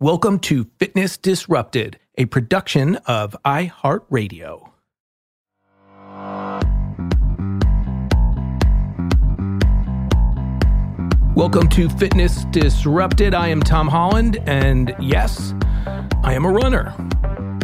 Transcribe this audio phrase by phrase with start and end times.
[0.00, 4.70] Welcome to Fitness Disrupted, a production of iHeartRadio.
[11.34, 13.34] Welcome to Fitness Disrupted.
[13.34, 15.52] I am Tom Holland, and yes,
[16.22, 16.94] I am a runner.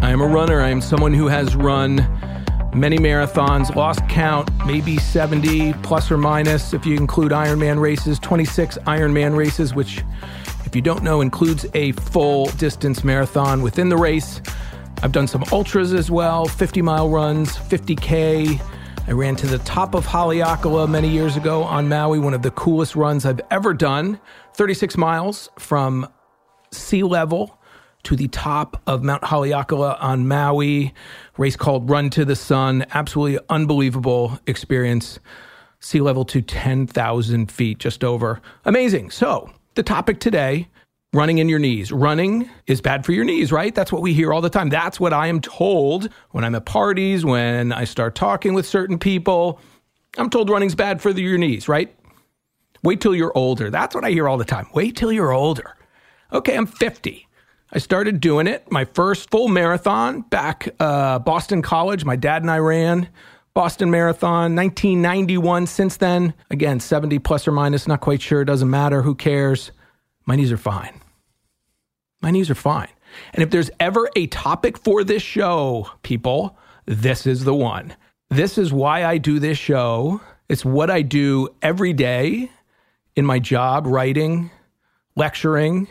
[0.03, 0.61] I am a runner.
[0.61, 1.99] I am someone who has run
[2.75, 8.77] many marathons, lost count, maybe 70 plus or minus if you include Ironman races, 26
[8.79, 10.03] Ironman races, which,
[10.65, 14.41] if you don't know, includes a full distance marathon within the race.
[15.03, 18.61] I've done some ultras as well 50 mile runs, 50K.
[19.07, 22.51] I ran to the top of Haleakala many years ago on Maui, one of the
[22.53, 24.19] coolest runs I've ever done
[24.55, 26.09] 36 miles from
[26.71, 27.59] sea level
[28.05, 30.95] to the top of Mount Haleakala on Maui.
[31.37, 32.87] Race called Run to the Sun.
[32.93, 35.19] Absolutely unbelievable experience.
[35.81, 38.41] Sea level to 10,000 feet, just over.
[38.65, 39.11] Amazing.
[39.11, 40.69] So, the topic today
[41.13, 41.93] running in your knees.
[41.93, 43.75] Running is bad for your knees, right?
[43.75, 44.69] That's what we hear all the time.
[44.69, 48.99] That's what I am told when I'm at parties, when I start talking with certain
[48.99, 49.61] people.
[50.19, 51.95] I'm told running's bad for the, your knees, right?
[52.83, 53.71] Wait till you're older.
[53.71, 54.67] That's what I hear all the time.
[54.75, 55.77] Wait till you're older.
[56.33, 57.27] Okay, I'm 50.
[57.73, 58.71] I started doing it.
[58.71, 62.05] My first full marathon back uh, Boston College.
[62.05, 63.09] My dad and I ran
[63.55, 65.67] Boston Marathon, 1991.
[65.67, 68.45] Since then, again, 70 plus or minus, not quite sure.
[68.45, 69.03] Doesn't matter.
[69.03, 69.71] Who cares?
[70.27, 71.01] My knees are fine.
[72.21, 72.89] My knees are fine.
[73.33, 77.95] And if there's ever a topic for this show, people, this is the one.
[78.29, 80.21] This is why I do this show.
[80.49, 82.51] It's what I do every day
[83.15, 84.51] in my job, writing,
[85.15, 85.87] lecturing,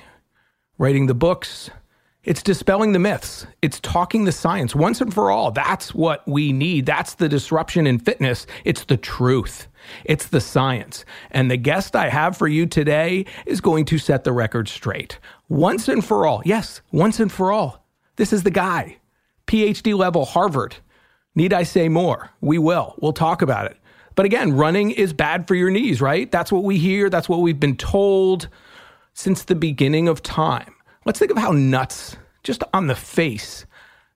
[0.78, 1.69] writing the books.
[2.24, 3.46] It's dispelling the myths.
[3.62, 5.52] It's talking the science once and for all.
[5.52, 6.86] That's what we need.
[6.86, 8.48] That's the disruption in fitness.
[8.64, 9.68] It's the truth.
[10.06, 11.04] It's the science.
[11.32, 15.20] And the guest I have for you today is going to set the record straight.
[15.50, 16.42] Once and for all.
[16.46, 17.86] Yes, once and for all.
[18.16, 19.00] This is the guy.
[19.46, 20.78] PhD level, Harvard.
[21.36, 22.30] Need I say more?
[22.40, 22.96] We will.
[23.02, 23.76] We'll talk about it.
[24.16, 26.32] But again, running is bad for your knees, right?
[26.32, 27.10] That's what we hear.
[27.10, 28.48] That's what we've been told
[29.14, 30.74] since the beginning of time.
[31.06, 33.66] Let's think of how nuts, just on the face,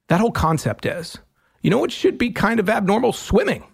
[0.08, 1.18] that whole concept is.
[1.62, 3.14] You know what should be kind of abnormal?
[3.14, 3.66] Swimming.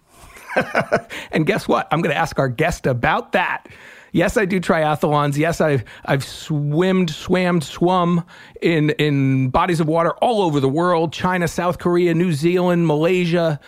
[1.32, 1.88] and guess what?
[1.90, 3.66] I'm going to ask our guest about that.
[4.12, 5.36] Yes, I do triathlons.
[5.36, 8.24] Yes, I've I've swimmed, swam, swum
[8.62, 13.58] in in bodies of water all over the world: China, South Korea, New Zealand, Malaysia,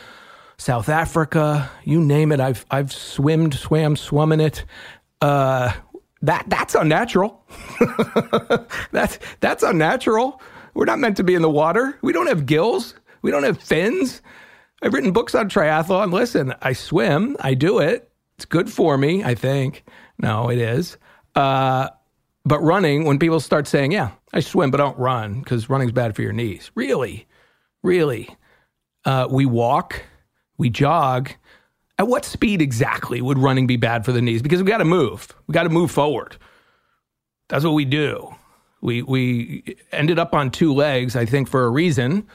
[0.57, 1.69] South Africa.
[1.83, 2.39] You name it.
[2.39, 4.65] I've I've swimmed, swam, swum in it.
[5.21, 5.73] Uh,
[6.23, 7.45] that that's unnatural.
[8.93, 10.41] that's that's unnatural.
[10.75, 11.99] We're not meant to be in the water.
[12.03, 12.95] We don't have gills.
[13.23, 14.23] We don't have fins.
[14.83, 16.13] I've written books on triathlon.
[16.13, 17.37] Listen, I swim.
[17.41, 18.11] I do it.
[18.37, 19.25] It's good for me.
[19.25, 19.85] I think.
[20.19, 20.97] No, it is.
[21.35, 21.89] Uh,
[22.45, 25.93] But running, when people start saying, yeah, I swim, but I don't run because running's
[25.93, 26.71] bad for your knees.
[26.75, 27.27] Really?
[27.83, 28.29] Really?
[29.05, 30.03] Uh, we walk,
[30.59, 31.31] we jog.
[31.99, 34.43] At what speed exactly would running be bad for the knees?
[34.43, 35.29] Because we got to move.
[35.47, 36.37] We got to move forward.
[37.49, 38.35] That's what we do.
[38.83, 42.27] We we ended up on two legs, I think, for a reason.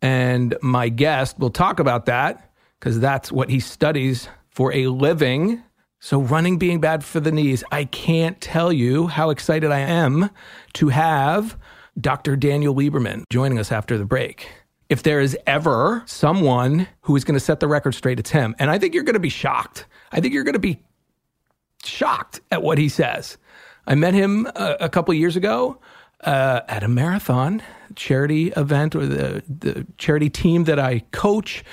[0.00, 5.62] And my guest will talk about that because that's what he studies for a living.
[6.00, 10.30] So, running being bad for the knees, I can't tell you how excited I am
[10.74, 11.58] to have
[12.00, 12.36] Dr.
[12.36, 14.48] Daniel Lieberman joining us after the break.
[14.88, 18.56] If there is ever someone who is going to set the record straight, it's him.
[18.58, 19.86] And I think you're going to be shocked.
[20.12, 20.82] I think you're going to be
[21.84, 23.36] shocked at what he says.
[23.86, 25.80] I met him a, a couple years ago
[26.22, 27.62] uh, at a marathon
[27.96, 31.64] charity event or the, the charity team that I coach.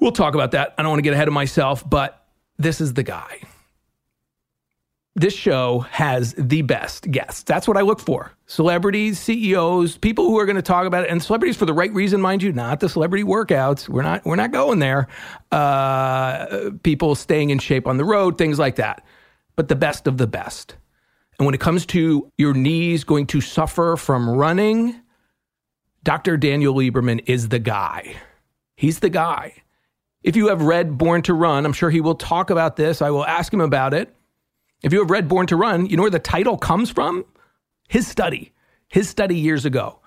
[0.00, 0.74] We'll talk about that.
[0.78, 2.26] I don't want to get ahead of myself, but
[2.58, 3.40] this is the guy.
[5.18, 7.42] This show has the best guests.
[7.42, 8.30] That's what I look for.
[8.46, 11.92] Celebrities, CEOs, people who are going to talk about it, and celebrities for the right
[11.92, 13.88] reason, mind you, not the celebrity workouts.
[13.88, 15.08] We're not we're not going there.
[15.50, 19.04] Uh, people staying in shape on the road, things like that.
[19.56, 20.76] But the best of the best.
[21.40, 25.00] And when it comes to your knees going to suffer from running,
[26.04, 26.36] Dr.
[26.36, 28.14] Daniel Lieberman is the guy.
[28.76, 29.54] He's the guy.
[30.22, 33.02] If you have read Born to Run, I'm sure he will talk about this.
[33.02, 34.14] I will ask him about it.
[34.82, 37.24] If you have read Born to Run, you know where the title comes from?
[37.88, 38.52] His study,
[38.88, 39.98] his study years ago.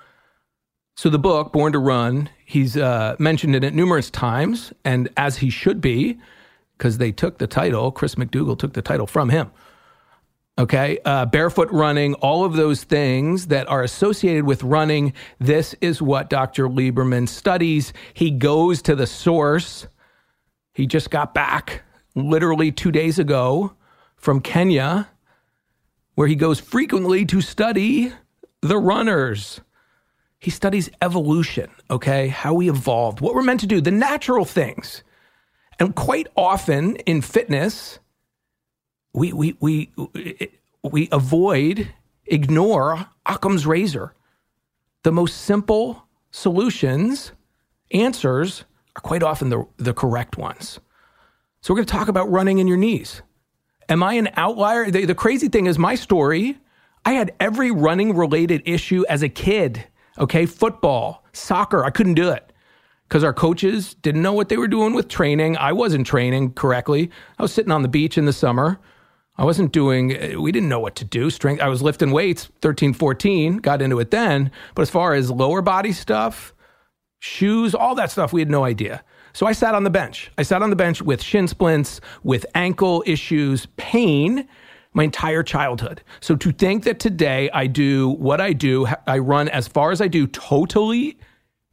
[0.96, 5.38] So, the book, Born to Run, he's uh, mentioned in it numerous times, and as
[5.38, 6.20] he should be,
[6.78, 9.52] because they took the title, Chris McDougall took the title from him.
[10.58, 11.00] Okay.
[11.06, 15.14] Uh, barefoot running, all of those things that are associated with running.
[15.40, 16.68] This is what Dr.
[16.68, 17.94] Lieberman studies.
[18.14, 19.88] He goes to the source.
[20.74, 21.84] He just got back
[22.16, 23.76] literally two days ago
[24.22, 25.10] from Kenya,
[26.16, 28.14] where he goes frequently to study
[28.62, 29.60] the runners.
[30.40, 32.28] He studies evolution, okay?
[32.28, 35.04] How we evolved, what we're meant to do, the natural things.
[35.80, 38.00] And quite often in fitness,
[39.14, 39.92] we we we
[40.84, 41.94] we avoid
[42.26, 44.14] ignore Occam's razor.
[45.04, 47.32] The most simple solutions,
[47.92, 48.66] answers
[48.96, 50.80] are quite often the, the correct ones.
[51.62, 53.22] So we're going to talk about running in your knees.
[53.92, 54.90] Am I an outlier?
[54.90, 56.58] The, the crazy thing is my story,
[57.06, 59.86] I had every running related issue as a kid.
[60.18, 62.52] Okay, football, soccer, I couldn't do it
[63.08, 65.58] because our coaches didn't know what they were doing with training.
[65.58, 67.12] I wasn't training correctly.
[67.38, 68.80] I was sitting on the beach in the summer
[69.38, 70.10] I wasn't doing,
[70.40, 71.30] we didn't know what to do.
[71.30, 74.52] Strength, I was lifting weights 13, 14, got into it then.
[74.76, 76.54] But as far as lower body stuff,
[77.20, 79.04] shoes, all that stuff, we had no idea.
[79.34, 80.32] So I sat on the bench.
[80.38, 84.48] I sat on the bench with shin splints, with ankle issues, pain
[84.94, 86.04] my entire childhood.
[86.20, 90.02] So to think that today I do what I do, I run as far as
[90.02, 91.18] I do totally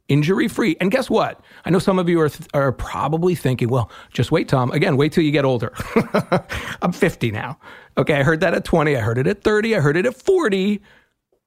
[0.07, 0.75] injury free.
[0.79, 1.41] And guess what?
[1.65, 4.71] I know some of you are, th- are probably thinking, well, just wait, Tom.
[4.71, 5.73] Again, wait till you get older.
[6.81, 7.59] I'm 50 now.
[7.97, 8.95] Okay, I heard that at 20.
[8.95, 9.75] I heard it at 30.
[9.75, 10.81] I heard it at 40.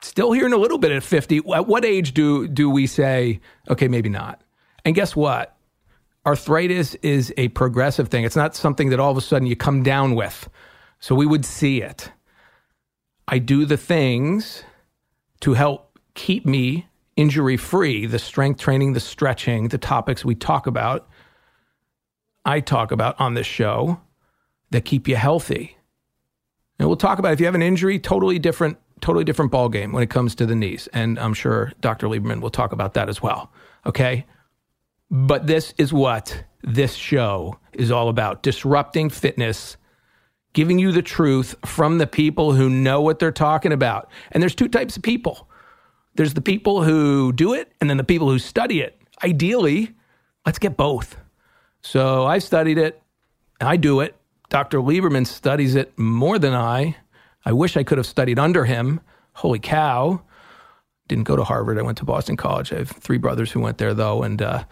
[0.00, 1.40] Still hearing a little bit at 50.
[1.54, 4.42] At what age do, do we say, okay, maybe not?
[4.84, 5.56] And guess what?
[6.24, 8.24] Arthritis is a progressive thing.
[8.24, 10.48] It's not something that all of a sudden you come down with.
[11.00, 12.12] So we would see it.
[13.26, 14.64] I do the things
[15.40, 16.86] to help keep me
[17.16, 21.08] injury free, the strength training, the stretching, the topics we talk about,
[22.44, 24.00] I talk about on this show
[24.70, 25.76] that keep you healthy.
[26.78, 29.92] And we'll talk about if you have an injury, totally different, totally different ball game
[29.92, 30.88] when it comes to the knees.
[30.92, 32.08] And I'm sure Dr.
[32.08, 33.52] Lieberman will talk about that as well.
[33.86, 34.26] Okay.
[35.12, 39.76] But this is what this show is all about disrupting fitness,
[40.54, 44.10] giving you the truth from the people who know what they're talking about.
[44.30, 45.48] And there's two types of people
[46.14, 49.00] there's the people who do it and then the people who study it.
[49.24, 49.94] Ideally,
[50.44, 51.16] let's get both.
[51.80, 53.02] So I studied it,
[53.60, 54.14] I do it.
[54.50, 54.78] Dr.
[54.78, 56.96] Lieberman studies it more than I.
[57.46, 59.00] I wish I could have studied under him.
[59.32, 60.22] Holy cow.
[61.12, 61.78] Didn't go to Harvard.
[61.78, 62.72] I went to Boston College.
[62.72, 64.64] I have three brothers who went there, though, and uh,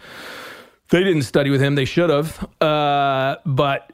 [0.89, 1.75] they didn't study with him.
[1.75, 2.49] They should have.
[2.59, 3.93] Uh, but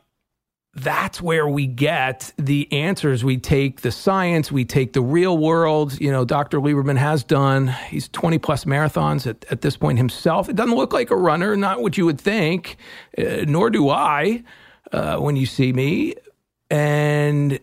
[0.73, 3.21] that's where we get the answers.
[3.21, 5.99] We take the science, we take the real world.
[5.99, 6.61] You know, Dr.
[6.61, 10.47] Lieberman has done, he's 20 plus marathons at, at this point himself.
[10.47, 12.77] It doesn't look like a runner, not what you would think,
[13.17, 14.43] uh, nor do I
[14.93, 16.13] uh, when you see me.
[16.69, 17.59] And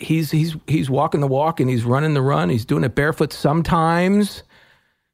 [0.00, 2.48] he's, he's, he's walking the walk and he's running the run.
[2.48, 4.42] He's doing it barefoot sometimes.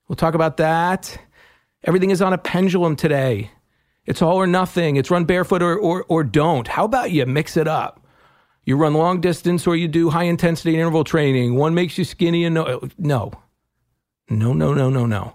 [0.08, 1.18] We'll talk about that.
[1.84, 3.50] Everything is on a pendulum today.
[4.06, 4.96] It's all or nothing.
[4.96, 6.68] It's run barefoot or, or, or don't.
[6.68, 8.00] How about you mix it up?
[8.64, 11.54] You run long distance or you do high intensity interval training.
[11.54, 13.32] One makes you skinny and no, no,
[14.28, 15.34] no, no, no, no, no.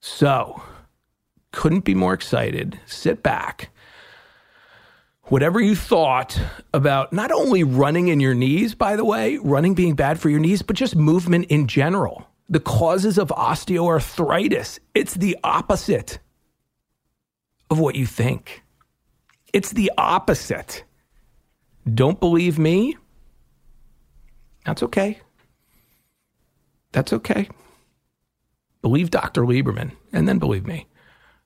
[0.00, 0.62] So,
[1.52, 2.78] couldn't be more excited.
[2.86, 3.70] Sit back.
[5.30, 6.36] Whatever you thought
[6.74, 10.40] about not only running in your knees, by the way, running being bad for your
[10.40, 12.26] knees, but just movement in general.
[12.48, 16.18] The causes of osteoarthritis, it's the opposite
[17.70, 18.64] of what you think.
[19.52, 20.82] It's the opposite.
[21.94, 22.96] Don't believe me?
[24.66, 25.20] That's okay.
[26.90, 27.48] That's okay.
[28.82, 29.42] Believe Dr.
[29.42, 30.88] Lieberman and then believe me.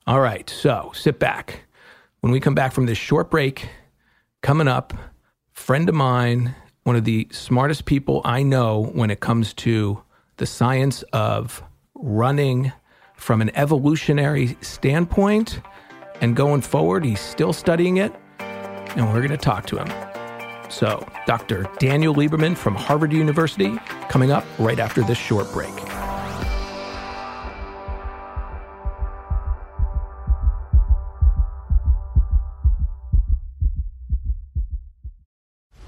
[0.06, 1.64] All right, so sit back.
[2.24, 3.68] When we come back from this short break,
[4.42, 4.94] coming up,
[5.52, 6.54] friend of mine,
[6.84, 10.02] one of the smartest people I know when it comes to
[10.38, 11.62] the science of
[11.94, 12.72] running
[13.14, 15.60] from an evolutionary standpoint
[16.22, 17.04] and going forward.
[17.04, 20.70] He's still studying it, and we're going to talk to him.
[20.70, 21.68] So, Dr.
[21.78, 23.76] Daniel Lieberman from Harvard University
[24.08, 25.74] coming up right after this short break.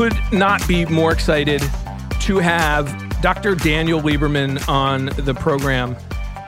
[0.00, 1.60] Could not be more excited
[2.18, 3.54] to have Dr.
[3.54, 5.94] Daniel Lieberman on the program.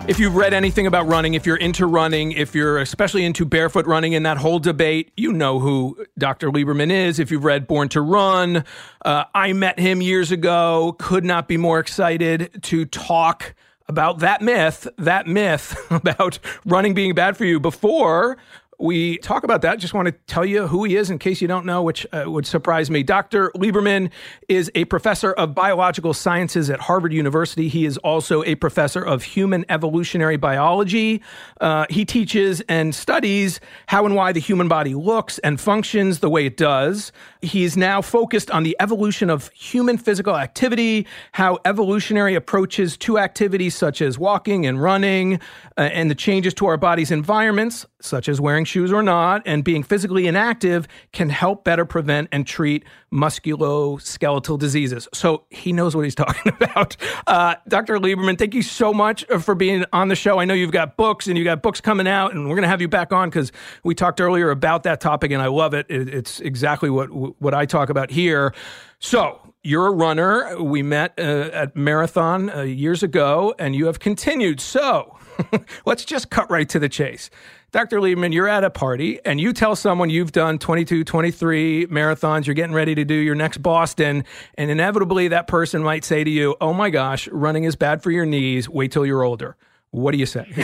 [0.09, 3.85] If you've read anything about running, if you're into running, if you're especially into barefoot
[3.85, 6.49] running and that whole debate, you know who Dr.
[6.49, 7.19] Lieberman is.
[7.19, 8.65] If you've read Born to Run,
[9.05, 10.97] uh, I met him years ago.
[10.99, 13.55] Could not be more excited to talk
[13.87, 18.39] about that myth, that myth about running being bad for you before
[18.83, 21.47] we talk about that, just want to tell you who he is in case you
[21.47, 23.05] don't know, which uh, would surprise me.
[23.05, 23.53] Dr.
[23.55, 24.11] Lieberman
[24.49, 27.69] is a professor of biological sciences at Harvard University.
[27.69, 31.23] He is also a professor of human evolutionary biology.
[31.61, 36.29] Uh, he teaches and studies how and why the human body looks and functions the
[36.29, 37.13] way it does.
[37.41, 43.77] He's now focused on the evolution of human physical activity, how evolutionary approaches to activities
[43.77, 45.35] such as walking and running,
[45.79, 49.63] uh, and the changes to our body's environments, such as wearing shoes or not, and
[49.63, 55.07] being physically inactive, can help better prevent and treat musculoskeletal diseases.
[55.13, 56.97] So he knows what he's talking about.
[57.27, 57.99] Uh, Dr.
[57.99, 60.41] Lieberman, thank you so much for being on the show.
[60.41, 62.69] I know you've got books and you got books coming out, and we're going to
[62.69, 63.53] have you back on because
[63.85, 65.87] we talked earlier about that topic, and I love it.
[65.89, 67.09] it it's exactly what
[67.41, 68.55] what I talk about here.
[68.99, 70.61] So, you're a runner.
[70.63, 74.61] We met uh, at marathon uh, years ago, and you have continued.
[74.61, 75.17] So,
[75.87, 77.31] let's just cut right to the chase.
[77.71, 78.01] Dr.
[78.01, 82.55] Lieberman, you're at a party and you tell someone you've done 22, 23 marathons, you're
[82.55, 84.25] getting ready to do your next Boston,
[84.57, 88.11] and inevitably that person might say to you, Oh my gosh, running is bad for
[88.11, 88.69] your knees.
[88.69, 89.57] Wait till you're older.
[89.91, 90.47] What do you say?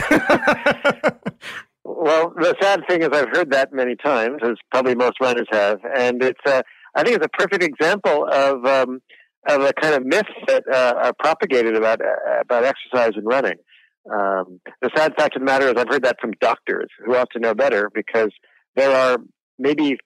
[1.83, 5.79] well, the sad thing is, I've heard that many times, as probably most runners have,
[5.95, 6.63] and it's uh,
[6.95, 9.01] I think it's a perfect example of um,
[9.47, 13.57] of a kind of myths that uh, are propagated about uh, about exercise and running.
[14.11, 17.29] Um, the sad fact of the matter is, I've heard that from doctors who ought
[17.31, 18.31] to know better because
[18.75, 19.17] there are
[19.57, 19.97] maybe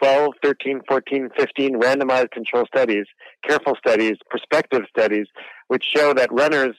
[0.00, 3.04] 12, 13, 14, 15 randomized control studies,
[3.46, 5.26] careful studies, prospective studies,
[5.68, 6.76] which show that runners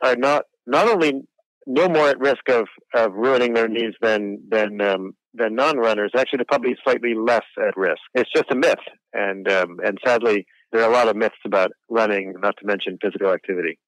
[0.00, 1.22] are not not only
[1.66, 6.12] no more at risk of, of ruining their knees than than um, than non-runners.
[6.16, 8.00] Actually, they're probably slightly less at risk.
[8.14, 8.78] It's just a myth,
[9.12, 12.98] and um, and sadly, there are a lot of myths about running, not to mention
[13.00, 13.78] physical activity.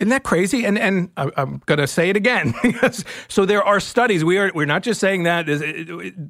[0.00, 0.64] Isn't that crazy?
[0.64, 2.54] And and I'm going to say it again.
[3.28, 4.24] so there are studies.
[4.24, 5.62] We are we're not just saying that is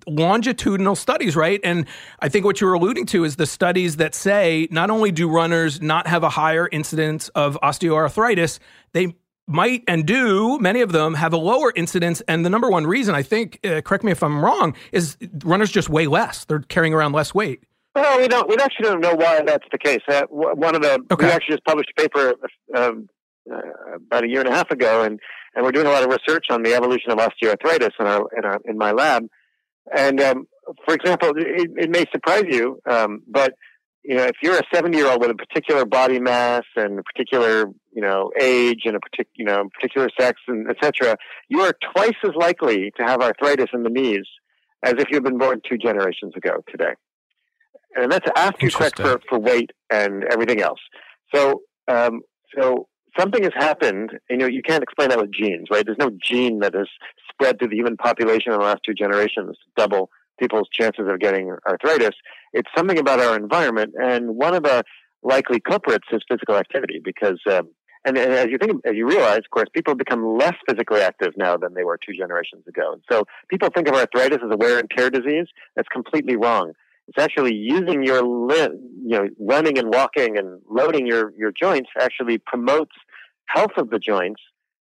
[0.07, 1.59] longitudinal studies, right?
[1.65, 1.87] And
[2.21, 5.81] I think what you're alluding to is the studies that say not only do runners
[5.81, 8.59] not have a higher incidence of osteoarthritis,
[8.93, 9.15] they
[9.47, 13.15] might and do many of them have a lower incidence and the number one reason
[13.15, 16.95] i think uh, correct me if i'm wrong is runners just weigh less they're carrying
[16.95, 17.65] around less weight
[17.97, 20.97] well we don't we actually don't know why that's the case uh, one of the
[21.11, 21.27] okay.
[21.27, 22.35] we actually just published a paper
[22.77, 23.09] um,
[23.51, 25.19] uh, about a year and a half ago, and
[25.55, 28.45] and we're doing a lot of research on the evolution of osteoarthritis in our in,
[28.45, 29.27] our, in my lab.
[29.97, 30.47] And um,
[30.85, 33.55] for example, it, it, may surprise you, um, but
[34.05, 37.03] you know, if you're a 70 year old with a particular body mass and a
[37.03, 41.17] particular, you know, age and a particular, you know, particular sex and etc.,
[41.49, 44.27] you are twice as likely to have arthritis in the knees
[44.83, 46.95] as if you've been born two generations ago today.
[47.95, 50.81] And that's after you correct for, for weight and everything else.
[51.35, 52.23] So, um,
[52.59, 54.19] so something has happened.
[54.31, 55.85] You know, you can't explain that with genes, right?
[55.85, 56.89] There's no gene that has
[57.31, 61.21] spread through the human population in the last two generations to double people's chances of
[61.21, 62.17] getting arthritis.
[62.53, 64.83] It's something about our environment, and one of the
[65.23, 67.41] likely culprits is physical activity because.
[67.51, 67.71] Um,
[68.05, 71.35] and, and as you think, as you realize, of course, people become less physically active
[71.37, 72.95] now than they were two generations ago.
[72.95, 75.47] And so people think of arthritis as a wear and tear disease.
[75.77, 76.73] That's completely wrong.
[77.09, 81.91] It's actually using your limb, you know, running and walking and loading your, your joints
[82.01, 82.93] actually promotes
[83.47, 84.41] health of the joints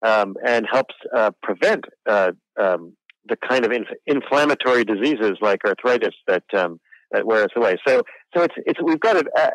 [0.02, 2.94] um, and helps uh, prevent uh, um,
[3.28, 7.76] the kind of inf- inflammatory diseases like arthritis that um, that wear us away.
[7.86, 8.02] So,
[8.34, 9.26] so it's it's we've got it.
[9.36, 9.50] Uh,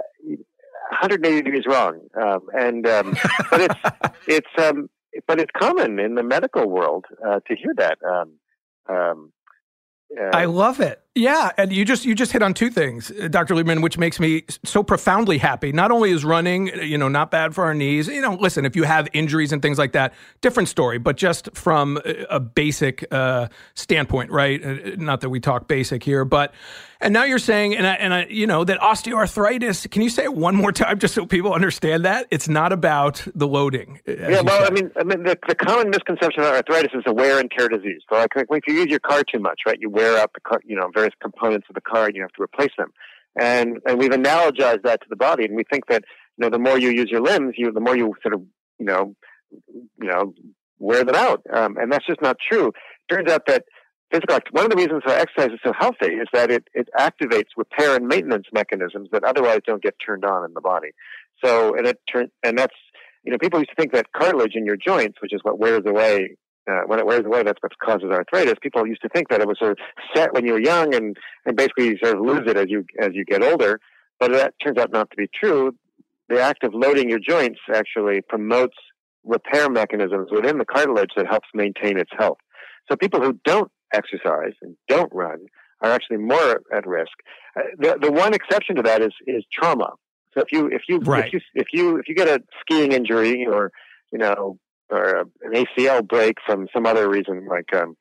[0.90, 3.16] 180 degrees wrong, um, and um,
[3.50, 3.76] but it's
[4.28, 4.90] it's um,
[5.28, 7.98] but it's common in the medical world uh, to hear that.
[8.08, 8.34] Um,
[8.88, 9.34] um,
[10.20, 11.03] uh, I love it.
[11.16, 13.54] Yeah, and you just you just hit on two things, uh, Dr.
[13.54, 15.72] Lieberman, which makes me so profoundly happy.
[15.72, 18.08] Not only is running, you know, not bad for our knees.
[18.08, 20.98] You know, listen, if you have injuries and things like that, different story.
[20.98, 24.64] But just from a basic uh, standpoint, right?
[24.66, 26.52] Uh, not that we talk basic here, but
[27.04, 29.92] and now you're saying, and I, and I, you know, that osteoarthritis.
[29.92, 33.28] Can you say it one more time, just so people understand that it's not about
[33.36, 34.00] the loading?
[34.08, 34.72] Yeah, well, said.
[34.72, 37.68] I mean, I mean, the, the common misconception about arthritis is a wear and tear
[37.68, 38.02] disease.
[38.10, 40.40] So, like, like if you use your car too much, right, you wear out the
[40.40, 42.92] car, you know, very various components of the car and you have to replace them.
[43.40, 45.44] And, and we've analogized that to the body.
[45.46, 46.04] And we think that,
[46.38, 48.42] you know, the more you use your limbs, you, the more you sort of,
[48.80, 49.16] you know,
[50.02, 50.34] you know,
[50.80, 51.42] wear them out.
[51.52, 52.72] Um, and that's just not true.
[53.10, 53.64] Turns out that
[54.12, 57.52] physical, one of the reasons why exercise is so healthy is that it, it activates
[57.58, 60.90] repair and maintenance mechanisms that otherwise don't get turned on in the body.
[61.44, 62.76] So, and it turn, and that's,
[63.24, 65.84] you know, people used to think that cartilage in your joints, which is what wears
[65.86, 66.36] away
[66.70, 68.56] uh, when it wears away, that's what causes arthritis.
[68.62, 69.78] People used to think that it was sort of
[70.16, 72.86] set when you were young, and and basically you sort of lose it as you
[73.00, 73.80] as you get older.
[74.20, 75.76] But that turns out not to be true.
[76.30, 78.78] The act of loading your joints actually promotes
[79.26, 82.38] repair mechanisms within the cartilage that helps maintain its health.
[82.90, 85.46] So people who don't exercise and don't run
[85.82, 87.12] are actually more at risk.
[87.58, 89.92] Uh, the the one exception to that is is trauma.
[90.34, 91.26] So if you if you right.
[91.26, 93.72] if you if you if you get a skiing injury or
[94.12, 94.58] you know
[94.94, 97.96] or an ACL break from some other reason like um,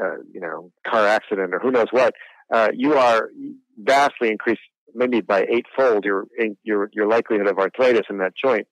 [0.00, 2.14] uh, you know car accident or who knows what,
[2.52, 3.30] uh, you are
[3.76, 4.60] vastly increased
[4.94, 6.26] maybe by eightfold your
[6.62, 8.66] your your likelihood of arthritis in that joint.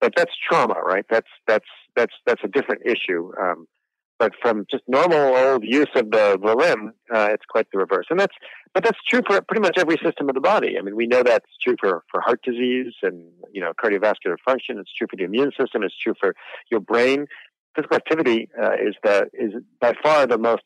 [0.00, 1.04] But that's trauma, right?
[1.10, 3.32] That's that's that's that's a different issue.
[3.40, 3.66] Um,
[4.20, 8.04] but from just normal old use of the, the limb, uh, it's quite the reverse.
[8.10, 8.36] And that's
[8.74, 10.76] but that's true for pretty much every system of the body.
[10.78, 14.78] I mean, we know that's true for, for heart disease and you know cardiovascular function.
[14.78, 15.82] It's true for the immune system.
[15.82, 16.34] It's true for
[16.70, 17.26] your brain.
[17.74, 20.64] Physical activity uh, is the is by far the most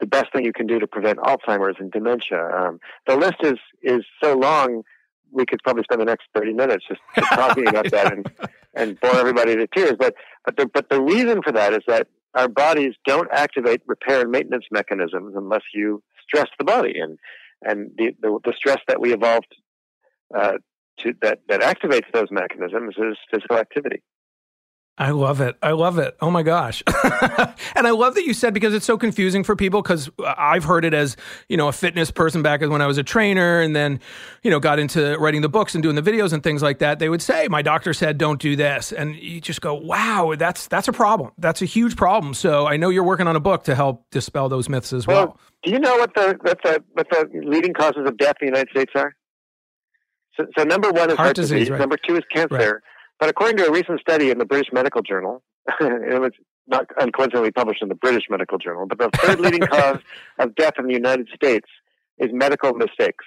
[0.00, 2.50] the best thing you can do to prevent Alzheimer's and dementia.
[2.54, 4.82] Um, the list is is so long.
[5.30, 8.30] We could probably spend the next thirty minutes just, just talking about that and
[8.74, 9.94] and bore everybody to tears.
[9.98, 14.20] But but the but the reason for that is that our bodies don't activate repair
[14.20, 17.18] and maintenance mechanisms unless you stress the body and
[17.62, 19.52] and the the, the stress that we evolved
[20.36, 20.54] uh,
[20.98, 24.02] to that that activates those mechanisms is physical activity.
[24.98, 25.56] I love it.
[25.62, 26.16] I love it.
[26.22, 26.82] Oh my gosh.
[27.74, 30.64] and I love that you said because it's so confusing for people because uh, I've
[30.64, 31.18] heard it as,
[31.50, 34.00] you know, a fitness person back when I was a trainer and then,
[34.42, 36.98] you know, got into writing the books and doing the videos and things like that.
[36.98, 38.90] They would say, my doctor said, don't do this.
[38.90, 41.32] And you just go, wow, that's, that's a problem.
[41.36, 42.32] That's a huge problem.
[42.32, 45.26] So I know you're working on a book to help dispel those myths as well.
[45.26, 48.46] well do you know what the, what the, what the leading causes of death in
[48.46, 49.14] the United States are?
[50.38, 51.50] So, so number one is heart, heart disease.
[51.50, 51.80] disease right.
[51.80, 52.56] Number two is cancer.
[52.56, 52.82] Right.
[53.18, 55.42] But according to a recent study in the British Medical Journal,
[55.80, 56.32] it was
[56.66, 59.98] not uncoincidentally published in the British Medical Journal, but the third leading cause
[60.38, 61.66] of death in the United States
[62.18, 63.24] is medical mistakes.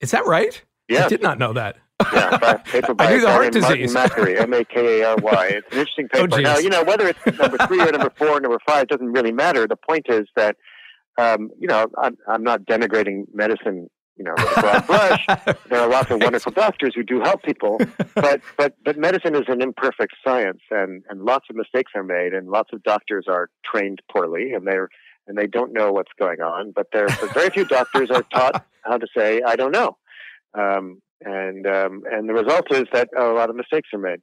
[0.00, 0.62] Is that right?
[0.88, 1.06] Yeah.
[1.06, 1.76] I did not know that.
[2.12, 3.94] yeah, by, paper by I knew the heart disease.
[3.94, 5.46] Martin M A K A R Y.
[5.46, 6.28] It's an interesting paper.
[6.32, 9.12] Oh, now, you know, whether it's number three or number four or number five doesn't
[9.12, 9.68] really matter.
[9.68, 10.56] The point is that,
[11.18, 15.26] um, you know, I'm, I'm not denigrating medicine you know, with a broad brush.
[15.70, 17.78] there are lots of wonderful doctors who do help people,
[18.14, 22.32] but but but medicine is an imperfect science, and and lots of mistakes are made,
[22.32, 24.88] and lots of doctors are trained poorly, and they're
[25.26, 26.72] and they don't know what's going on.
[26.72, 29.96] But there, but very few doctors are taught how to say I don't know,
[30.54, 34.20] um, and um, and the result is that a lot of mistakes are made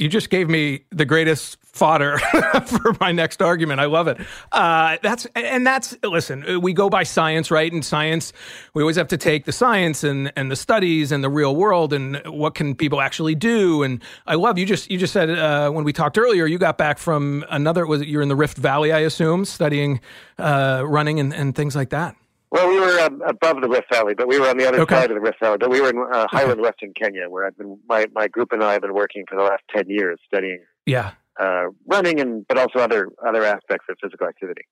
[0.00, 2.18] you just gave me the greatest fodder
[2.66, 3.80] for my next argument.
[3.80, 4.18] I love it.
[4.50, 6.60] Uh, that's and that's listen.
[6.62, 7.70] We go by science, right?
[7.70, 8.32] And science,
[8.72, 11.92] we always have to take the science and and the studies and the real world
[11.92, 13.82] and what can people actually do.
[13.82, 14.64] And I love you.
[14.64, 17.86] Just you just said uh, when we talked earlier, you got back from another.
[17.86, 20.00] Was you're in the Rift Valley, I assume, studying
[20.38, 22.16] uh, running and, and things like that.
[22.50, 24.96] Well, we were um, above the Rift Valley, but we were on the other okay.
[24.96, 25.58] side of the Rift Valley.
[25.58, 26.60] But we were in uh, Highland.
[26.60, 27.78] Western Kenya, where I've been.
[27.88, 30.64] My my group and I have been working for the last ten years, studying.
[30.84, 31.12] Yeah.
[31.38, 34.62] Uh, running and but also other other aspects of physical activity.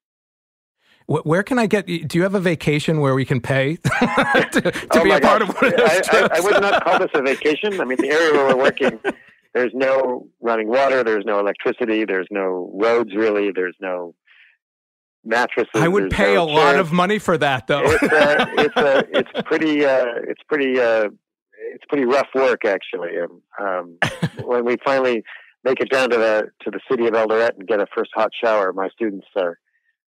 [1.08, 1.86] Where can I get?
[1.86, 5.40] Do you have a vacation where we can pay to, to oh be a part
[5.40, 6.28] of one of those I, trips?
[6.32, 7.80] I, I would not call this a vacation.
[7.80, 9.00] I mean, the area where we're working,
[9.54, 14.14] there's no running water, there's no electricity, there's no roads really, there's no
[15.24, 15.70] mattresses.
[15.74, 16.56] I would pay no a chairs.
[16.56, 17.82] lot of money for that, though.
[17.84, 19.84] it's, uh, it's, uh, it's pretty.
[19.84, 20.80] Uh, it's pretty.
[20.80, 21.08] Uh,
[21.74, 23.10] it's pretty rough work, actually.
[23.20, 23.98] Um, um,
[24.44, 25.22] when we finally
[25.64, 28.30] make it down to the to the city of Eldoret and get a first hot
[28.42, 29.58] shower, my students are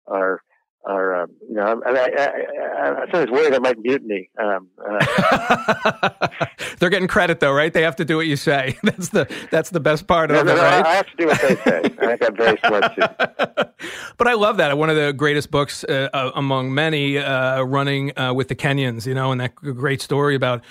[0.08, 0.42] are
[0.86, 4.30] are um, you know I, I, I, I'm sometimes worried I might mutiny.
[4.38, 6.10] Um, uh,
[6.80, 7.74] They're getting credit though, right?
[7.74, 8.78] They have to do what you say.
[8.84, 10.86] That's the that's the best part no, of no, it, no, right?
[10.86, 11.82] I have to do what they say.
[12.00, 13.66] I think I'm very smart too.
[14.18, 14.78] but I love that.
[14.78, 19.06] One of the greatest books uh, uh among many, uh, running uh, with the Kenyans,
[19.06, 20.64] you know, and that great story about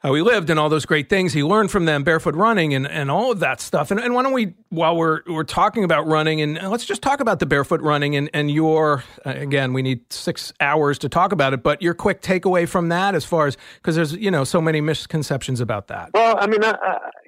[0.00, 2.88] how he lived and all those great things he learned from them, barefoot running and,
[2.88, 3.90] and all of that stuff.
[3.90, 7.20] And, and why don't we, while we're, we're talking about running, and let's just talk
[7.20, 11.32] about the barefoot running and, and your, uh, again, we need six hours to talk
[11.32, 14.42] about it, but your quick takeaway from that as far as, because there's, you know,
[14.42, 16.10] so many misconceptions about that.
[16.14, 16.76] Well, I mean, uh,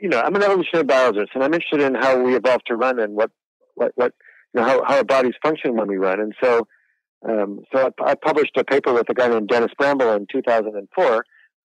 [0.01, 2.99] you know, I'm an evolutionary biologist and I'm interested in how we evolved to run
[2.99, 3.31] and what,
[3.75, 4.15] what, what,
[4.55, 6.21] you know, how, how our bodies function when we run.
[6.21, 6.67] And so,
[7.29, 11.25] um, so I, I published a paper with a guy named Dennis Bramble in 2004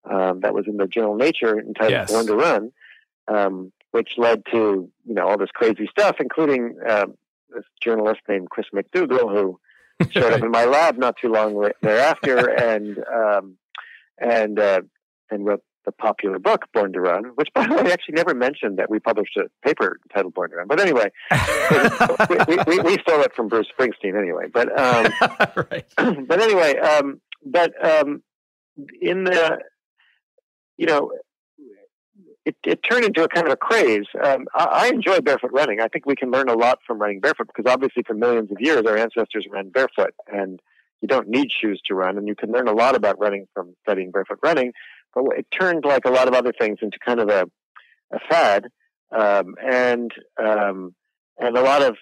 [0.09, 2.11] um, that was in the journal Nature entitled yes.
[2.11, 2.71] Born to Run,
[3.27, 7.05] um, which led to you know all this crazy stuff, including uh,
[7.49, 9.59] this journalist named Chris McDougall who
[10.11, 13.57] showed up in my lab not too long thereafter and um,
[14.19, 14.81] and uh,
[15.29, 18.77] and wrote the popular book Born to Run, which by the way actually never mentioned
[18.77, 20.67] that we published a paper titled Born to Run.
[20.67, 21.11] But anyway,
[22.47, 24.47] we, we, we, stole it from Bruce Springsteen anyway.
[24.53, 25.13] But um,
[25.71, 25.85] right.
[26.27, 28.21] but anyway, um, but um,
[29.01, 29.59] in the
[30.77, 31.11] you know,
[32.47, 34.05] it, it turned into a kind of a craze.
[34.23, 35.81] Um, I, I enjoy barefoot running.
[35.81, 38.57] I think we can learn a lot from running barefoot because obviously for millions of
[38.61, 40.61] years our ancestors ran barefoot and
[41.01, 43.75] you don't need shoes to run and you can learn a lot about running from
[43.81, 44.71] studying barefoot running.
[45.13, 47.47] But it turned like a lot of other things into kind of a,
[48.13, 48.67] a fad.
[49.11, 50.11] Um, and,
[50.41, 50.95] um,
[51.37, 51.97] and a lot of,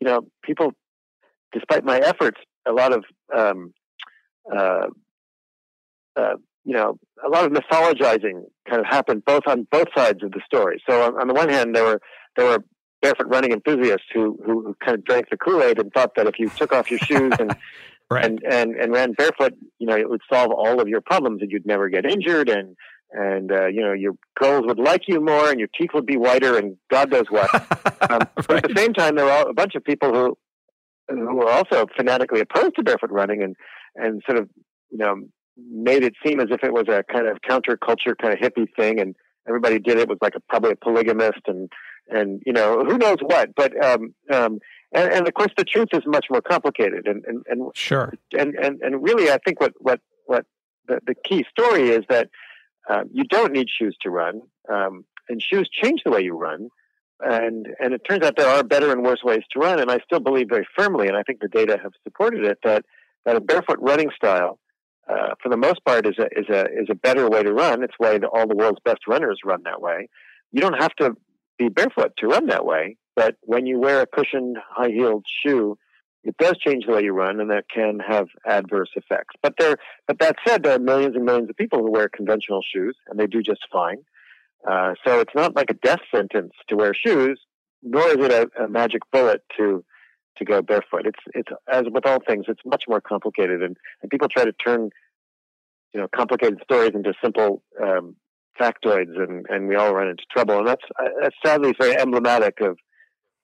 [0.00, 0.72] you know, people,
[1.52, 3.04] despite my efforts, a lot of,
[3.36, 3.74] um,
[4.50, 4.86] uh,
[6.16, 10.30] uh, you know, a lot of mythologizing kind of happened both on both sides of
[10.32, 10.82] the story.
[10.88, 12.00] So on, on the one hand, there were
[12.36, 12.64] there were
[13.00, 16.26] barefoot running enthusiasts who, who, who kind of drank the Kool Aid and thought that
[16.26, 17.56] if you took off your shoes and
[18.10, 18.24] right.
[18.24, 21.50] and, and and ran barefoot, you know, it would solve all of your problems and
[21.50, 22.76] you'd never get injured and
[23.10, 26.16] and uh, you know your girls would like you more and your teeth would be
[26.16, 27.52] whiter and God knows what.
[28.10, 28.46] um, right.
[28.46, 30.38] But at the same time, there were a bunch of people who
[31.08, 33.56] who were also fanatically opposed to barefoot running and
[33.96, 34.48] and sort of
[34.90, 35.16] you know
[35.56, 39.00] made it seem as if it was a kind of counterculture kind of hippie thing
[39.00, 39.14] and
[39.46, 41.70] everybody did it was like a, probably a polygamist and
[42.08, 44.58] and you know who knows what but um um
[44.92, 48.14] and, and of course the truth is much more complicated and and, and sure.
[48.38, 50.46] and, and and really i think what what what
[50.88, 52.28] the, the key story is that
[52.90, 56.68] um, you don't need shoes to run um, and shoes change the way you run
[57.20, 59.98] and and it turns out there are better and worse ways to run and i
[59.98, 62.84] still believe very firmly and i think the data have supported it that
[63.24, 64.58] that a barefoot running style
[65.08, 67.82] uh, for the most part, is a is a is a better way to run.
[67.82, 70.08] It's why all the world's best runners run that way.
[70.52, 71.16] You don't have to
[71.58, 75.76] be barefoot to run that way, but when you wear a cushioned, high heeled shoe,
[76.24, 79.34] it does change the way you run, and that can have adverse effects.
[79.42, 82.62] But there, but that said, there are millions and millions of people who wear conventional
[82.62, 83.98] shoes, and they do just fine.
[84.68, 87.40] Uh, so it's not like a death sentence to wear shoes,
[87.82, 89.84] nor is it a, a magic bullet to
[90.38, 91.06] to go barefoot.
[91.06, 94.52] It's it's as with all things, it's much more complicated, and, and people try to
[94.52, 94.90] turn
[95.92, 98.16] you know complicated stories into simple um,
[98.60, 100.58] factoids, and, and we all run into trouble.
[100.58, 102.78] And that's uh, that's sadly very emblematic of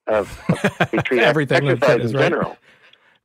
[0.07, 2.57] of, of we treat everything exercise in general.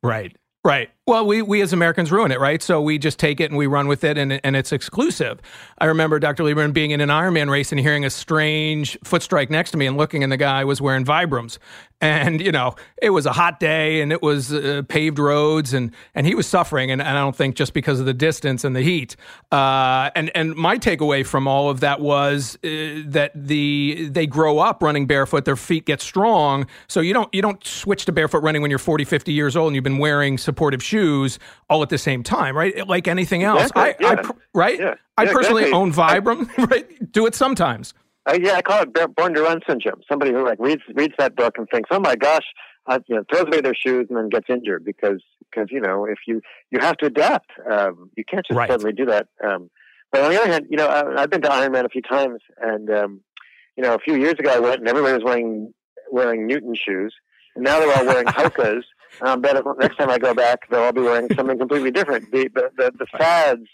[0.02, 0.36] Right.
[0.64, 0.90] Right.
[1.06, 2.62] Well, we, we as Americans ruin it, right?
[2.62, 5.38] So we just take it and we run with it and, and it's exclusive.
[5.76, 6.44] I remember Dr.
[6.44, 9.86] Lieberman being in an Ironman race and hearing a strange foot strike next to me
[9.86, 11.58] and looking and the guy was wearing Vibrams.
[12.00, 15.90] And, you know, it was a hot day and it was uh, paved roads and,
[16.14, 16.90] and he was suffering.
[16.90, 19.14] And, and, I don't think just because of the distance and the heat.
[19.52, 22.68] Uh, and, and my takeaway from all of that was uh,
[23.06, 26.66] that the, they grow up running barefoot, their feet get strong.
[26.88, 29.68] So you don't, you don't switch to barefoot running when you're 40, 50 years old
[29.68, 30.93] and you've been wearing supportive shoes
[31.68, 32.86] all at the same time, right?
[32.86, 33.70] Like anything else.
[33.70, 34.06] Exactly.
[34.06, 34.22] I, yeah.
[34.22, 34.78] I, right?
[34.78, 34.94] Yeah.
[35.16, 35.72] I personally exactly.
[35.72, 37.12] own Vibram, right?
[37.12, 37.94] Do it sometimes.
[38.26, 40.00] Uh, yeah, I call it born to run syndrome.
[40.08, 42.46] Somebody who like reads reads that book and thinks, "Oh my gosh,"
[42.86, 46.06] uh, you know, throws away their shoes and then gets injured because because you know
[46.06, 48.70] if you you have to adapt, um, you can't just right.
[48.70, 49.26] suddenly do that.
[49.44, 49.70] Um,
[50.10, 52.40] but on the other hand, you know, I, have been to Ironman a few times,
[52.60, 53.20] and um,
[53.76, 55.74] you know, a few years ago I went and everybody was wearing
[56.10, 57.14] wearing Newton shoes,
[57.54, 58.82] and now they're all wearing Hokas.
[59.20, 62.30] Um, but next time I go back, they'll all be wearing something completely different.
[62.32, 63.68] The the the, the fads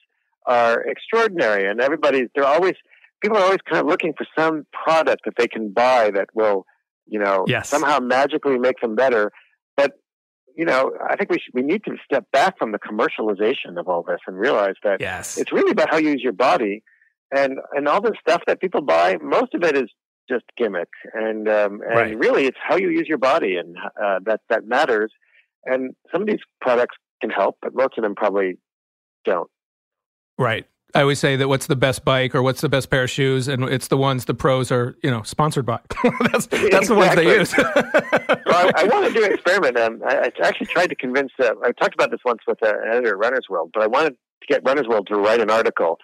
[0.46, 2.74] are extraordinary, and everybody's they're always
[3.20, 6.64] people are always kind of looking for some product that they can buy that will,
[7.07, 7.68] you know, yes.
[7.68, 9.31] somehow magically make them better.
[9.76, 9.92] But
[10.57, 13.88] you know, I think we should, we need to step back from the commercialization of
[13.88, 15.38] all this and realize that yes.
[15.38, 16.83] it's really about how you use your body,
[17.35, 19.16] and and all the stuff that people buy.
[19.22, 19.88] Most of it is
[20.29, 22.18] just gimmick, and um, and right.
[22.18, 25.12] really it's how you use your body, and uh, that that matters.
[25.64, 28.59] And some of these products can help, but most of them probably
[29.25, 29.51] don't.
[30.38, 30.66] Right.
[30.94, 33.46] I always say that what's the best bike or what's the best pair of shoes,
[33.46, 35.79] and it's the ones the pros are, you know, sponsored by.
[36.33, 36.87] that's that's exactly.
[36.87, 37.57] the ones they use.
[38.46, 39.79] well, I, I want to do an experiment.
[39.79, 41.31] Um, I, I, actually tried to convince.
[41.38, 44.16] Uh, I talked about this once with an editor at Runner's World, but I wanted
[44.40, 45.99] to get Runner's World to write an article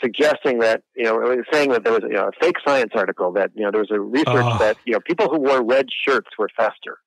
[0.00, 3.50] suggesting that you know, saying that there was you know, a fake science article that
[3.54, 4.58] you know there was a research oh.
[4.58, 6.98] that you know people who wore red shirts were faster.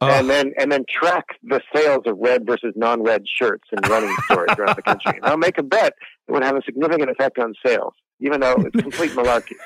[0.00, 0.06] Oh.
[0.06, 4.50] And then and then track the sales of red versus non-red shirts in running stores
[4.56, 5.12] around the country.
[5.16, 5.94] And I'll make a bet
[6.28, 9.56] it would have a significant effect on sales, even though it's complete malarkey.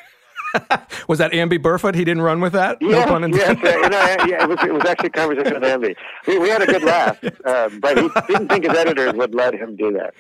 [1.09, 1.95] was that Amby Burfoot?
[1.95, 2.79] He didn't run with that?
[2.81, 3.63] Yeah, no pun intended.
[3.63, 5.95] Yes, uh, no, yeah, it was, it was actually a conversation with Amby.
[6.27, 9.55] We, we had a good laugh, uh, but he didn't think his editors would let
[9.55, 10.15] him do that.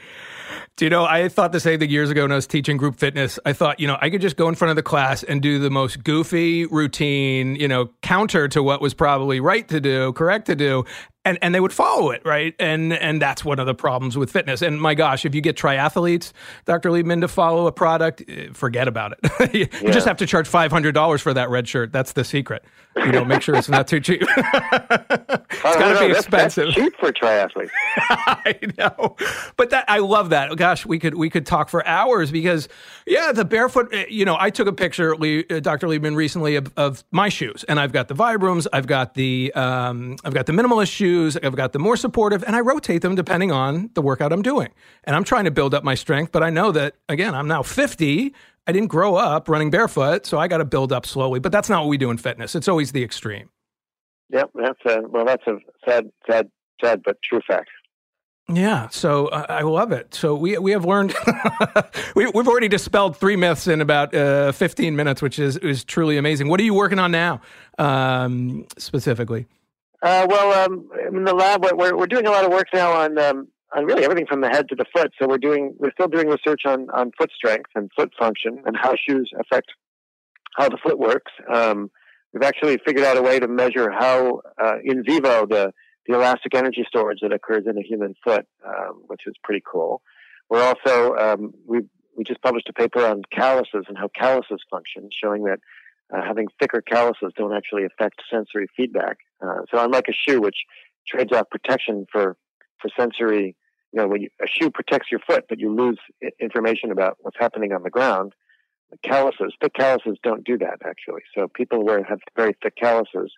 [0.77, 2.99] Do you know, I thought the same thing years ago when I was teaching group
[2.99, 3.39] fitness.
[3.45, 5.59] I thought, you know, I could just go in front of the class and do
[5.59, 10.47] the most goofy routine, you know, counter to what was probably right to do, correct
[10.47, 10.85] to do.
[11.25, 12.55] And and they would follow it, right?
[12.59, 14.63] And and that's one of the problems with fitness.
[14.63, 16.33] And my gosh, if you get triathletes,
[16.65, 16.91] Dr.
[16.91, 19.55] Liebman, to follow a product, eh, forget about it.
[19.55, 19.91] you yeah.
[19.93, 21.93] just have to charge five hundred dollars for that red shirt.
[21.93, 22.65] That's the secret.
[22.97, 24.21] You know, make sure it's not too cheap.
[24.37, 26.67] it's got to be expensive.
[26.67, 27.71] That's cheap for triathletes.
[27.97, 29.17] I know,
[29.57, 30.55] but that I love that.
[30.57, 32.69] Gosh, we could we could talk for hours because
[33.07, 33.89] yeah, the barefoot.
[33.93, 35.87] Eh, you know, I took a picture, uh, Dr.
[35.87, 40.17] Liebman, recently of, of my shoes, and I've got the Vibrams, I've got the um,
[40.25, 41.12] I've got the minimalist shoes
[41.43, 44.71] I've got the more supportive, and I rotate them depending on the workout I'm doing.
[45.05, 47.63] And I'm trying to build up my strength, but I know that again, I'm now
[47.63, 48.35] 50.
[48.67, 51.41] I didn't grow up running barefoot, so I got to build up slowly.
[51.41, 52.55] But that's not what we do in fitness.
[52.55, 53.51] It's always the extreme.
[54.31, 57.69] Yep, that's a well, that's a sad, sad, sad, but true fact.
[58.49, 60.15] Yeah, so uh, I love it.
[60.15, 61.15] So we we have learned
[62.17, 66.17] we, have already dispelled three myths in about uh, 15 minutes, which is is truly
[66.17, 66.49] amazing.
[66.49, 67.41] What are you working on now,
[67.79, 69.47] um, specifically?
[70.03, 73.19] Uh, well, um, in the lab, we're, we're doing a lot of work now on
[73.19, 75.13] um, on really everything from the head to the foot.
[75.21, 78.77] So we're doing we're still doing research on on foot strength and foot function and
[78.77, 79.69] how shoes affect
[80.57, 81.31] how the foot works.
[81.53, 81.91] Um,
[82.33, 85.73] we've actually figured out a way to measure how uh, in vivo the
[86.07, 90.03] the elastic energy storage that occurs in a human foot, um, which is pretty cool.
[90.51, 91.83] We're also um, we
[92.17, 95.61] we just published a paper on calluses and how calluses function, showing that
[96.13, 99.19] uh, having thicker calluses don't actually affect sensory feedback.
[99.43, 100.65] Uh, so unlike a shoe, which
[101.07, 102.37] trades off protection for
[102.81, 103.57] for sensory,
[103.93, 105.99] you know, when you, a shoe protects your foot, but you lose
[106.41, 108.33] information about what's happening on the ground.
[109.03, 111.23] Calluses, thick calluses, don't do that actually.
[111.35, 113.33] So people who have very thick calluses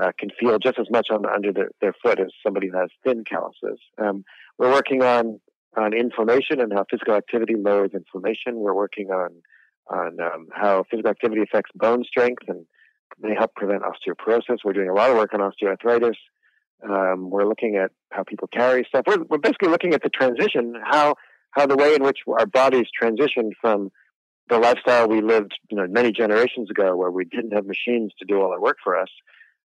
[0.00, 2.90] uh, can feel just as much on under the, their foot as somebody who has
[3.04, 3.80] thin calluses.
[3.98, 4.24] Um,
[4.58, 5.40] we're working on
[5.76, 8.56] on inflammation and how physical activity lowers inflammation.
[8.56, 9.30] We're working on
[9.88, 12.66] on um, how physical activity affects bone strength and
[13.18, 14.58] may help prevent osteoporosis.
[14.64, 16.16] We're doing a lot of work on osteoarthritis.
[16.88, 19.04] Um, we're looking at how people carry stuff.
[19.06, 21.14] We're, we're basically looking at the transition, how
[21.52, 23.90] how the way in which our bodies transitioned from
[24.48, 28.24] the lifestyle we lived, you know, many generations ago, where we didn't have machines to
[28.24, 29.08] do all our work for us,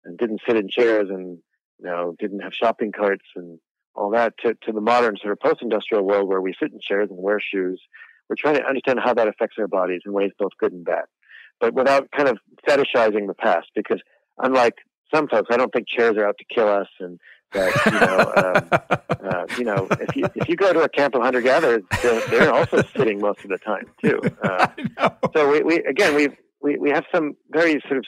[0.05, 1.38] and didn't sit in chairs, and
[1.78, 3.59] you know, didn't have shopping carts and
[3.94, 7.11] all that, to, to the modern sort of post-industrial world where we sit in chairs
[7.11, 7.78] and wear shoes
[8.33, 11.05] we're trying to understand how that affects our bodies in ways both good and bad,
[11.62, 13.68] but without kind of fetishizing the past.
[13.75, 14.03] Because
[14.38, 14.75] unlike
[15.14, 17.18] some folks, I don't think chairs are out to kill us, and
[17.53, 21.14] that you know, um, uh, you know, if you if you go to a camp
[21.14, 24.20] of hunter gatherers, they're, they're, also sitting most of the time too.
[24.42, 26.29] Uh, so we, we again we
[26.61, 28.05] we we have some very sort of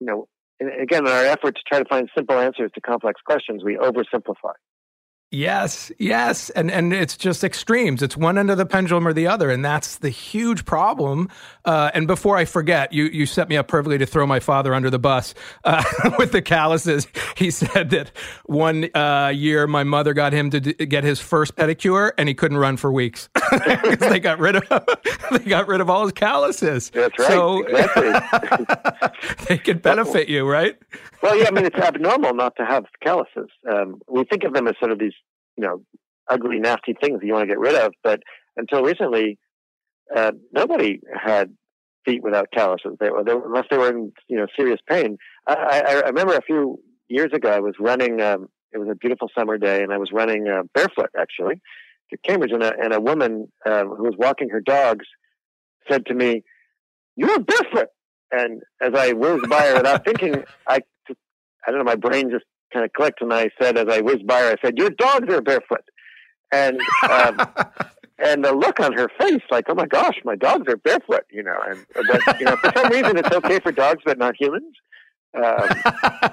[0.00, 0.28] you know
[0.60, 4.52] again in our effort to try to find simple answers to complex questions, we oversimplify.
[5.34, 8.02] Yes, yes, and and it's just extremes.
[8.02, 11.30] It's one end of the pendulum or the other, and that's the huge problem.
[11.64, 14.74] Uh, and before I forget, you you set me up perfectly to throw my father
[14.74, 15.32] under the bus
[15.64, 15.82] uh,
[16.18, 17.06] with the calluses.
[17.34, 18.12] He said that
[18.44, 22.34] one uh, year my mother got him to d- get his first pedicure, and he
[22.34, 24.86] couldn't run for weeks because they got rid of
[25.30, 26.90] they got rid of all his calluses.
[26.90, 27.28] That's right.
[27.28, 28.66] So exactly.
[29.48, 30.76] they could benefit you, right?
[31.22, 31.48] Well, yeah.
[31.48, 33.48] I mean, it's abnormal not to have calluses.
[33.66, 35.14] Um, we think of them as sort of these
[35.56, 35.82] you know,
[36.28, 37.92] ugly, nasty things that you want to get rid of.
[38.02, 38.20] But
[38.56, 39.38] until recently,
[40.14, 41.54] uh, nobody had
[42.04, 42.96] feet without calluses.
[42.98, 45.16] They, they, unless they were in you know serious pain.
[45.46, 48.20] I, I, remember a few years ago, I was running.
[48.20, 51.56] Um, it was a beautiful summer day, and I was running uh, barefoot actually
[52.10, 55.06] to Cambridge, and a, and a woman uh, who was walking her dogs
[55.90, 56.42] said to me,
[57.16, 57.88] "You're barefoot."
[58.30, 60.80] And as I whizzed by her without thinking, I,
[61.66, 64.26] I don't know, my brain just kind of clicked, and I said, as I whizzed
[64.26, 65.84] by her, I said, "Your dogs are barefoot,"
[66.52, 66.80] and
[67.10, 67.40] um,
[68.18, 71.42] and the look on her face, like, "Oh my gosh, my dogs are barefoot," you
[71.42, 71.58] know.
[71.66, 74.74] And but, you know, for some reason, it's okay for dogs, but not humans.
[75.34, 75.68] Um,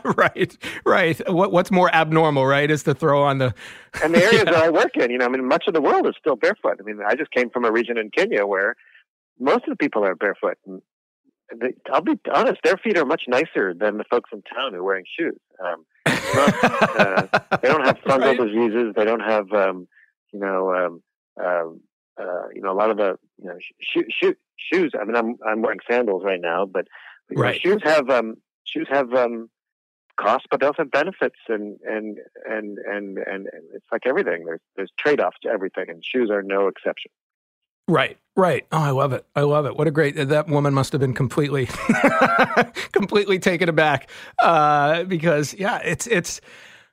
[0.18, 1.32] right, right.
[1.32, 3.54] What what's more abnormal, right, is to throw on the
[4.04, 4.52] and the areas yeah.
[4.52, 5.10] that I work in.
[5.10, 6.78] You know, I mean, much of the world is still barefoot.
[6.80, 8.76] I mean, I just came from a region in Kenya where
[9.40, 10.82] most of the people are barefoot, and
[11.56, 14.80] they, I'll be honest, their feet are much nicer than the folks in town who
[14.80, 15.40] are wearing shoes.
[15.64, 15.86] Um,
[16.36, 17.28] uh,
[17.62, 18.38] they don't have fungal right.
[18.38, 18.94] diseases.
[18.96, 19.88] They don't have, um,
[20.32, 21.04] you know, um,
[21.44, 21.82] um,
[22.20, 24.92] uh, you know, a lot of the, you know, sh- sh- shoes.
[25.00, 26.88] I mean, I'm I'm wearing sandals right now, but
[27.32, 27.54] right.
[27.64, 29.50] Know, shoes have um, shoes have um,
[30.20, 34.46] costs, but they also have benefits, and and and and and it's like everything.
[34.46, 37.12] There's there's trade offs to everything, and shoes are no exception.
[37.90, 38.68] Right, right.
[38.72, 39.26] Oh, I love it.
[39.36, 39.76] I love it.
[39.76, 41.66] What a great that woman must have been completely,
[42.92, 44.12] completely taken aback
[44.44, 46.40] uh, because yeah, it's it's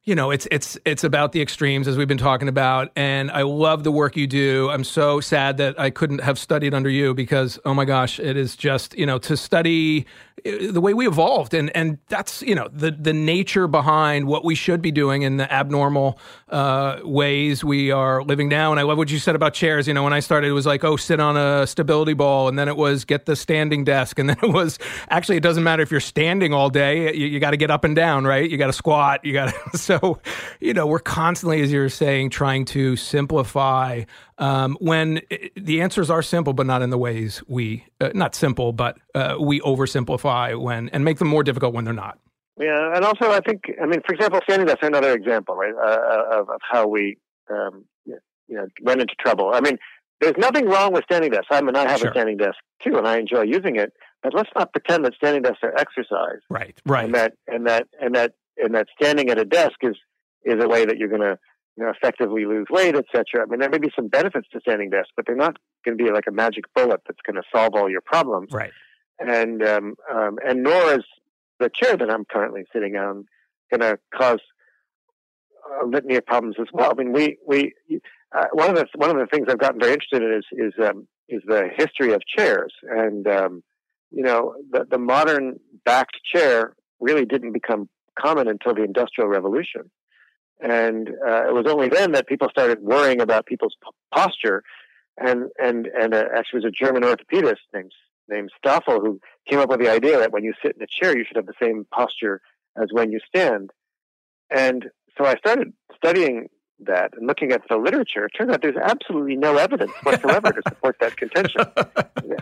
[0.05, 3.43] you know, it's it's it's about the extremes as we've been talking about, and I
[3.43, 4.71] love the work you do.
[4.71, 8.37] I'm so sad that I couldn't have studied under you because, oh my gosh, it
[8.37, 10.07] is just you know to study
[10.45, 14.55] the way we evolved, and and that's you know the the nature behind what we
[14.55, 16.19] should be doing in the abnormal
[16.51, 18.71] uh, ways we are living now.
[18.71, 19.89] And I love what you said about chairs.
[19.89, 22.59] You know, when I started, it was like, oh, sit on a stability ball, and
[22.59, 24.79] then it was get the standing desk, and then it was
[25.09, 27.85] actually it doesn't matter if you're standing all day, you, you got to get up
[27.85, 28.49] and down, right?
[28.49, 30.21] You got to squat, you got to so
[30.61, 34.05] you know, we're constantly, as you're saying, trying to simplify
[34.39, 38.35] um, when it, the answers are simple, but not in the ways we, uh, not
[38.35, 42.19] simple, but uh, we oversimplify when and make them more difficult when they're not.
[42.59, 46.41] Yeah, and also I think, I mean, for example, standing desk, another example, right, uh,
[46.41, 47.19] of, of how we,
[47.51, 48.17] um, you
[48.49, 49.51] know, run into trouble.
[49.53, 49.79] I mean,
[50.21, 51.49] there's nothing wrong with standing desks.
[51.51, 52.09] I mean, I have sure.
[52.09, 53.93] a standing desk too, and I enjoy using it.
[54.23, 56.41] But let's not pretend that standing desks are exercise.
[56.49, 57.05] Right, right.
[57.05, 59.97] And that, and that, and that and that standing at a desk is
[60.45, 61.39] is a way that you're going to
[61.77, 63.43] you know effectively lose weight, etc.
[63.43, 66.03] I mean, there may be some benefits to standing desk, but they're not going to
[66.03, 68.49] be like a magic bullet that's going to solve all your problems.
[68.53, 68.73] Right.
[69.19, 71.05] And um, um, and nor is
[71.59, 73.27] the chair that I'm currently sitting on
[73.71, 74.41] going to cause
[75.83, 76.91] a litany of problems as well.
[76.91, 77.73] I mean, we we
[78.37, 80.87] uh, one of the one of the things I've gotten very interested in is is
[80.87, 83.63] um, is the history of chairs, and um,
[84.11, 89.91] you know, the the modern backed chair really didn't become common until the Industrial Revolution.
[90.61, 94.63] And uh, it was only then that people started worrying about people's p- posture.
[95.19, 97.93] And, and, and uh, actually, was a German orthopedist named,
[98.29, 101.17] named Staffel who came up with the idea that when you sit in a chair,
[101.17, 102.41] you should have the same posture
[102.81, 103.71] as when you stand.
[104.51, 104.87] And
[105.17, 106.49] so I started studying
[106.81, 110.63] that and looking at the literature, it turns out there's absolutely no evidence whatsoever to
[110.69, 111.63] support that contention.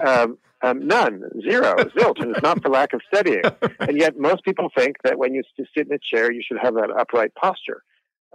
[0.04, 3.42] Um, um, none, zero, zilch, and it's not for lack of studying.
[3.80, 6.74] And yet, most people think that when you sit in a chair, you should have
[6.74, 7.82] that upright posture.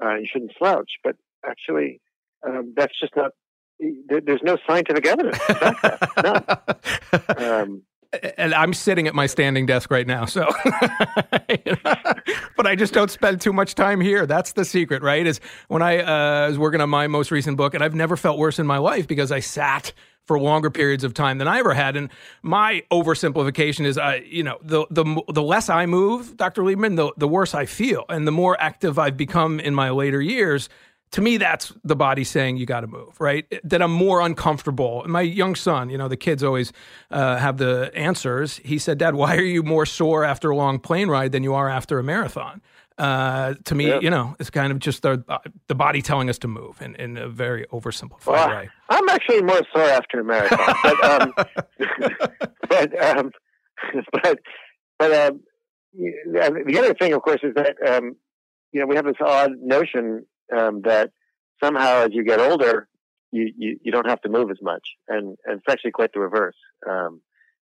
[0.02, 0.92] Uh, you shouldn't slouch.
[1.04, 2.02] But actually,
[2.46, 3.32] um, that's just not.
[3.80, 5.40] There's no scientific evidence.
[6.24, 6.44] None.
[7.38, 7.84] Um,
[8.38, 10.26] and I'm sitting at my standing desk right now.
[10.26, 10.50] So,
[12.58, 14.26] but I just don't spend too much time here.
[14.26, 15.26] That's the secret, right?
[15.26, 18.40] Is when I uh, was working on my most recent book, and I've never felt
[18.40, 19.94] worse in my life because I sat
[20.30, 21.98] for longer periods of time than I ever had.
[21.98, 22.12] And
[22.44, 26.62] my oversimplification is, I, you know, the the the less I move, Dr.
[26.62, 30.22] Lieberman, the the worse I feel, and the more active I've become in my later
[30.22, 30.70] years
[31.14, 33.44] to me, that's the body saying you got to move, right?
[33.64, 35.04] That I'm more uncomfortable.
[35.08, 36.72] My young son, you know, the kids always
[37.10, 38.58] uh, have the answers.
[38.58, 41.56] He said, Dad, why are you more sore after a long plane ride than you
[41.56, 42.62] are after a marathon?
[43.00, 44.00] Uh, to me, yeah.
[44.02, 45.24] you know, it's kind of just the,
[45.68, 48.70] the body telling us to move in, in a very oversimplified well, way.
[48.90, 50.76] I'm actually more sore after a marathon.
[50.84, 51.34] but, um,
[52.70, 53.32] but, um,
[54.12, 54.40] but,
[55.00, 55.40] but, um,
[55.94, 58.18] the other thing, of course, is that, um,
[58.74, 60.26] you know, we have this odd notion
[60.56, 61.12] um, that
[61.64, 62.90] somehow as you get older,
[63.32, 64.86] you, you, you, don't have to move as much.
[65.08, 66.58] And, and it's actually quite the reverse.
[66.88, 67.22] Um,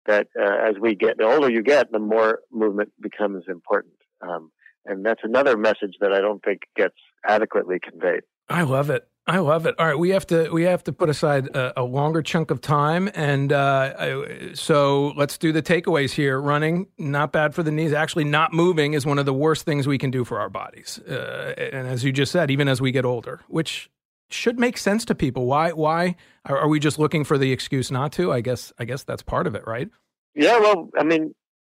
[0.05, 3.95] that uh, as we get, the older you get, the more movement becomes important.
[4.21, 4.51] Um,
[4.85, 8.21] and that's another message that I don't think gets adequately conveyed.
[8.49, 9.07] I love it.
[9.25, 9.75] I love it.
[9.79, 12.59] All right, we have to we have to put aside a, a longer chunk of
[12.59, 16.41] time, and uh, I, so let's do the takeaways here.
[16.41, 17.93] Running not bad for the knees.
[17.93, 20.99] Actually, not moving is one of the worst things we can do for our bodies.
[21.07, 23.89] Uh, and as you just said, even as we get older, which
[24.29, 25.45] should make sense to people.
[25.45, 25.71] Why?
[25.71, 28.33] Why are, are we just looking for the excuse not to?
[28.33, 28.73] I guess.
[28.77, 29.89] I guess that's part of it, right?
[30.35, 30.59] Yeah.
[30.59, 31.33] Well, I mean,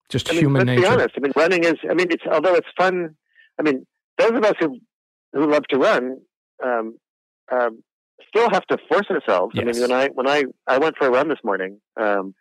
[0.08, 0.82] just I mean, human let's nature.
[0.82, 1.14] Be honest.
[1.16, 1.74] I mean, running is.
[1.88, 3.16] I mean, it's although it's fun.
[3.58, 3.86] I mean,
[4.18, 4.78] those of us who
[5.32, 6.18] who love to run.
[6.64, 6.96] Um,
[7.52, 7.82] um,
[8.28, 9.54] still have to force ourselves.
[9.54, 9.64] Yes.
[9.64, 12.34] I mean, when I when I I went for a run this morning, um,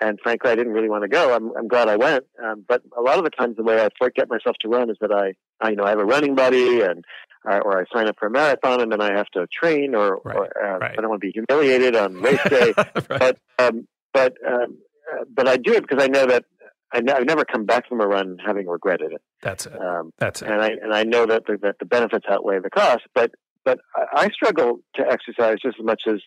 [0.00, 1.34] and frankly, I didn't really want to go.
[1.34, 2.24] I'm I'm glad I went.
[2.42, 4.96] Um, but a lot of the times, the way I get myself to run is
[5.00, 7.04] that I, I you know I have a running buddy and.
[7.44, 10.20] Uh, or I sign up for a marathon and then I have to train, or,
[10.24, 10.92] right, or uh, right.
[10.92, 12.72] I don't want to be humiliated on race day.
[12.76, 12.94] right.
[13.08, 14.78] But um, but um,
[15.12, 16.44] uh, but I do it because I know that
[16.92, 19.22] I have never come back from a run having regretted it.
[19.40, 19.80] That's it.
[19.80, 20.48] Um, That's it.
[20.48, 23.02] And I and I know that the, that the benefits outweigh the cost.
[23.14, 23.30] But
[23.64, 26.20] but I, I struggle to exercise just as much as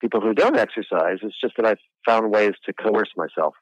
[0.00, 1.18] people who don't exercise.
[1.22, 3.54] It's just that I've found ways to coerce myself.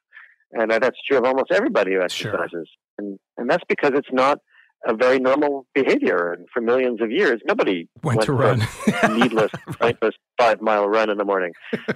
[0.53, 2.51] And that's true of almost everybody who exercises.
[2.51, 2.65] Sure.
[2.99, 4.39] And, and that's because it's not
[4.87, 6.33] a very normal behavior.
[6.33, 8.63] And for millions of years, nobody went, went to run
[9.03, 9.51] a needless,
[9.81, 11.53] pointless five mile run in the morning.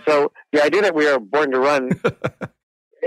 [0.06, 1.90] So the idea that we are born to run,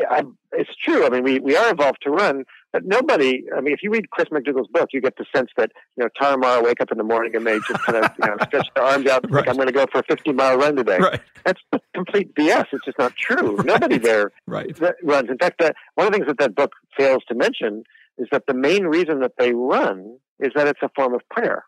[0.09, 1.05] I, it's true.
[1.05, 4.09] I mean, we, we are evolved to run, but nobody, I mean, if you read
[4.11, 7.03] Chris McDougall's book, you get the sense that, you know, Tarahumara wake up in the
[7.03, 9.45] morning and they just kind of, you know, stretch their arms out and right.
[9.45, 10.99] think, I'm going to go for a 50 mile run today.
[10.99, 11.21] Right.
[11.45, 11.61] That's
[11.93, 12.67] complete BS.
[12.71, 13.57] It's just not true.
[13.65, 14.77] Nobody there right.
[15.03, 15.29] runs.
[15.29, 15.61] In fact,
[15.95, 17.83] one of the things that that book fails to mention
[18.17, 21.63] is that the main reason that they run is that it's a form of prayer.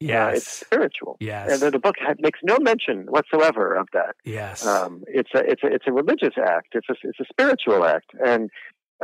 [0.00, 0.28] Yes.
[0.28, 1.16] Uh, it's spiritual.
[1.20, 1.62] Yes.
[1.62, 4.14] And the book makes no mention whatsoever of that.
[4.24, 4.66] Yes.
[4.66, 6.68] Um, it's a it's a it's a religious act.
[6.72, 8.50] It's a it's a spiritual act, and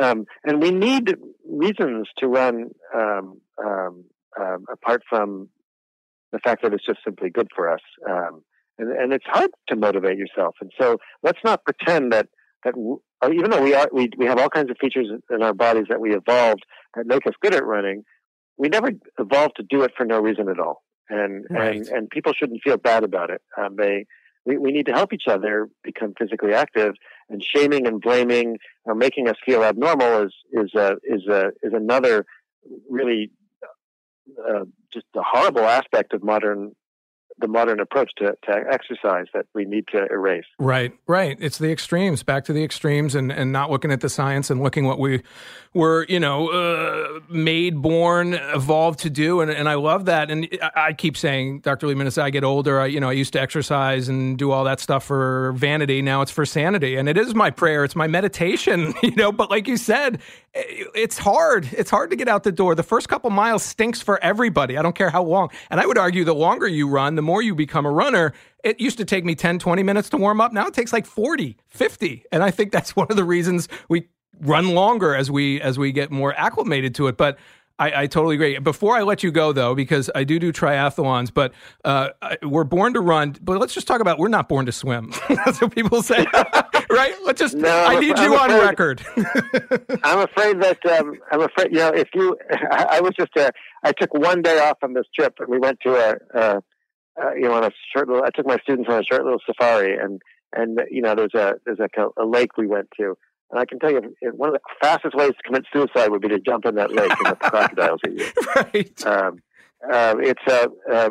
[0.00, 1.16] um, and we need
[1.48, 4.04] reasons to run um, um,
[4.38, 5.48] um apart from
[6.32, 7.80] the fact that it's just simply good for us.
[8.08, 8.42] Um,
[8.78, 10.56] and, and it's hard to motivate yourself.
[10.60, 12.28] And so let's not pretend that
[12.64, 12.74] that
[13.22, 15.86] uh, even though we are we we have all kinds of features in our bodies
[15.88, 16.64] that we evolved
[16.94, 18.04] that make us good at running,
[18.56, 20.82] we never evolved to do it for no reason at all.
[21.08, 21.76] And right.
[21.76, 23.42] and and people shouldn't feel bad about it.
[23.58, 24.06] Um, they
[24.44, 26.94] we, we need to help each other become physically active.
[27.28, 31.72] And shaming and blaming or making us feel abnormal is is a is a is
[31.72, 32.26] another
[32.88, 33.30] really
[34.48, 36.72] uh, just a horrible aspect of modern
[37.42, 40.46] the modern approach to, to exercise that we need to erase.
[40.58, 41.36] Right, right.
[41.40, 44.62] It's the extremes, back to the extremes, and, and not looking at the science and
[44.62, 45.22] looking what we
[45.74, 49.40] were, you know, uh, made, born, evolved to do.
[49.40, 50.30] And, and I love that.
[50.30, 51.86] And I, I keep saying, Dr.
[51.86, 54.64] Lieberman, as I get older, I, you know, I used to exercise and do all
[54.64, 56.02] that stuff for vanity.
[56.02, 56.96] Now it's for sanity.
[56.96, 59.32] And it is my prayer, it's my meditation, you know.
[59.32, 60.20] But like you said,
[60.54, 61.68] it's hard.
[61.72, 62.74] It's hard to get out the door.
[62.74, 64.76] The first couple miles stinks for everybody.
[64.76, 65.50] I don't care how long.
[65.70, 68.32] And I would argue the longer you run, the more you become a runner.
[68.62, 70.52] It used to take me 10, 20 minutes to warm up.
[70.52, 72.24] Now it takes like 40, 50.
[72.32, 74.08] And I think that's one of the reasons we
[74.40, 77.16] run longer as we as we get more acclimated to it.
[77.16, 77.38] But
[77.78, 78.58] I, I, totally agree.
[78.58, 81.52] Before I let you go, though, because I do do triathlons, but
[81.84, 82.10] uh,
[82.42, 83.34] we're born to run.
[83.40, 85.12] But let's just talk about we're not born to swim.
[85.28, 86.26] That's what people say,
[86.90, 87.14] right?
[87.24, 87.56] Let's just.
[87.56, 89.02] No, I need I'm you afraid, on record.
[90.04, 91.72] I'm afraid that um, I'm afraid.
[91.72, 92.36] You know, if you,
[92.70, 93.36] I, I was just.
[93.36, 93.50] Uh,
[93.82, 96.62] I took one day off on this trip, and we went to a, a,
[97.16, 98.24] a, you know, on a short little.
[98.24, 100.20] I took my students on a short little safari, and
[100.54, 101.88] and you know, there's a there's a,
[102.20, 103.16] a lake we went to
[103.52, 106.28] and I can tell you, one of the fastest ways to commit suicide would be
[106.28, 108.32] to jump in that lake and let the crocodiles eat you.
[108.56, 109.06] Right.
[109.06, 109.42] Um,
[109.92, 111.10] uh, it's uh, uh,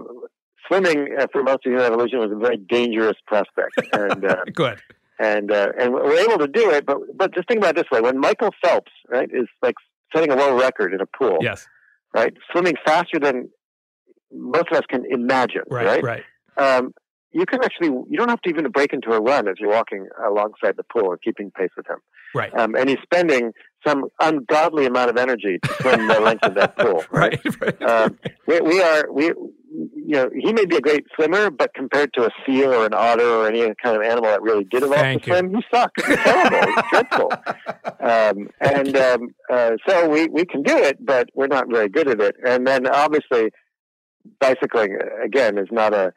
[0.68, 4.82] swimming uh, for most of human evolution was a very dangerous prospect, and uh, good.
[5.20, 7.92] And uh, and we're able to do it, but but just think about it this
[7.92, 9.76] way: when Michael Phelps, right, is like
[10.16, 11.68] setting a world record in a pool, yes,
[12.16, 13.50] right, swimming faster than
[14.34, 16.04] most of us can imagine, right, right.
[16.04, 16.24] right.
[16.58, 16.94] Um,
[17.34, 20.08] you can actually you don't have to even break into a run as you're walking
[20.28, 21.98] alongside the pool or keeping pace with him.
[22.36, 22.54] Right.
[22.58, 23.52] Um, and he's spending
[23.86, 27.04] some ungodly amount of energy to swim the length of that pool.
[27.12, 27.40] Right.
[27.44, 27.82] right, right.
[27.82, 32.14] Um, we, we, are we you know he may be a great swimmer, but compared
[32.14, 35.00] to a seal or an otter or any kind of animal that really did evolve
[35.00, 35.38] Thank to you.
[35.38, 36.06] swim, he sucks.
[36.06, 36.74] He's terrible.
[36.74, 37.34] He's dreadful.
[38.00, 42.08] Um, and um, uh, so we we can do it, but we're not very good
[42.10, 42.36] at it.
[42.46, 43.52] And then obviously
[44.40, 46.14] bicycling again is not a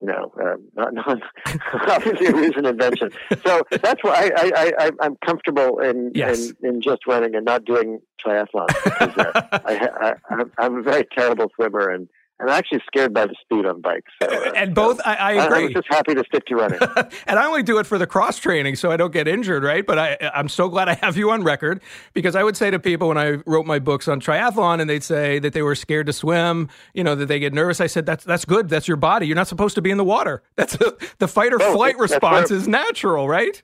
[0.00, 1.22] you know, uh, not, not
[1.88, 3.10] obviously a recent invention.
[3.46, 6.52] So that's why I, I, I, I'm comfortable in, yes.
[6.62, 8.68] in, in just running and not doing triathlons.
[8.84, 9.32] Because, uh,
[9.64, 12.08] I, I, I'm a very terrible swimmer and
[12.38, 14.12] I'm actually scared by the speed on bikes.
[14.22, 15.66] So, uh, and both, I, I agree.
[15.66, 16.78] I'm just happy to stick to running.
[17.26, 19.86] and I only do it for the cross training so I don't get injured, right?
[19.86, 21.80] But I, I'm so glad I have you on record
[22.12, 25.02] because I would say to people when I wrote my books on triathlon and they'd
[25.02, 27.80] say that they were scared to swim, you know, that they get nervous.
[27.80, 28.68] I said, that's, that's good.
[28.68, 29.26] That's your body.
[29.26, 30.42] You're not supposed to be in the water.
[30.56, 33.62] That's a, the fight or no, flight response is natural, right?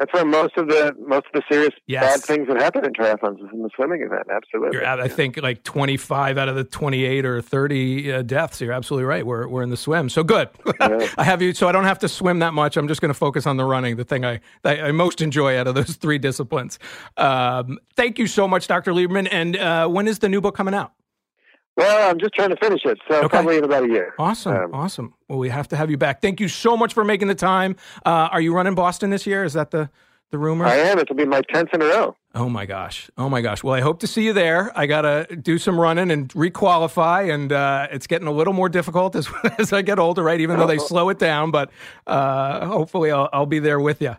[0.00, 2.02] That's where most of the most of the serious yes.
[2.02, 4.28] bad things that happen in triathlons is in the swimming event.
[4.30, 8.62] Absolutely, You're, I think like 25 out of the 28 or 30 uh, deaths.
[8.62, 9.26] You're absolutely right.
[9.26, 10.08] We're we're in the swim.
[10.08, 10.48] So good.
[10.80, 11.08] Yeah.
[11.18, 11.52] I have you.
[11.52, 12.78] So I don't have to swim that much.
[12.78, 15.66] I'm just going to focus on the running, the thing I I most enjoy out
[15.66, 16.78] of those three disciplines.
[17.18, 18.92] Um, thank you so much, Dr.
[18.92, 19.28] Lieberman.
[19.30, 20.92] And uh, when is the new book coming out?
[21.80, 23.28] Well, I'm just trying to finish it, so okay.
[23.28, 24.14] probably in about a year.
[24.18, 25.14] Awesome, um, awesome.
[25.28, 26.20] Well, we have to have you back.
[26.20, 27.76] Thank you so much for making the time.
[28.04, 29.44] Uh, are you running Boston this year?
[29.44, 29.88] Is that the
[30.30, 30.66] the rumor?
[30.66, 30.98] I am.
[30.98, 32.16] It'll be my tenth in a row.
[32.34, 33.10] Oh my gosh!
[33.16, 33.64] Oh my gosh!
[33.64, 34.70] Well, I hope to see you there.
[34.78, 39.16] I gotta do some running and requalify, and uh, it's getting a little more difficult
[39.16, 39.28] as
[39.58, 40.40] as I get older, right?
[40.40, 41.70] Even though they slow it down, but
[42.06, 44.16] uh, hopefully I'll, I'll be there with you.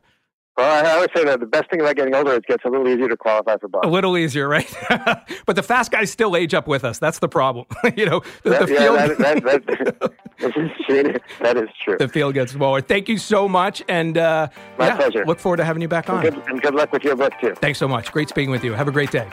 [0.58, 2.70] Well, I always say that the best thing about getting older is it gets a
[2.70, 3.90] little easier to qualify for Boston.
[3.90, 4.70] A little easier, right?
[5.46, 7.00] but the fast guys still age up with us.
[7.00, 7.68] That's the problem.
[7.96, 8.98] you know, the, that, the yeah, field.
[8.98, 11.98] That, that, that, that is true.
[11.98, 12.82] The field gets smaller.
[12.82, 15.26] Thank you so much, and uh, my yeah, pleasure.
[15.26, 16.26] Look forward to having you back on.
[16.26, 17.56] And good, and good luck with your book too.
[17.56, 18.12] Thanks so much.
[18.12, 18.74] Great speaking with you.
[18.74, 19.30] Have a great day.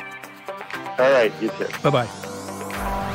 [0.99, 1.67] All right, you too.
[1.83, 3.15] Bye bye.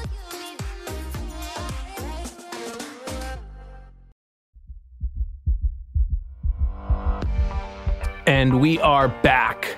[8.41, 9.77] And we are back.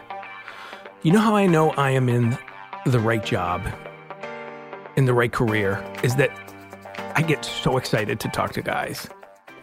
[1.01, 2.37] You know how I know I am in
[2.85, 3.61] the right job,
[4.95, 6.31] in the right career, is that
[7.13, 9.09] I get so excited to talk to guys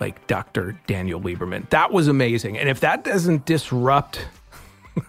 [0.01, 0.79] like Dr.
[0.87, 1.67] Daniel Lieberman.
[1.71, 2.59] That was amazing.
[2.59, 4.27] And if that doesn't disrupt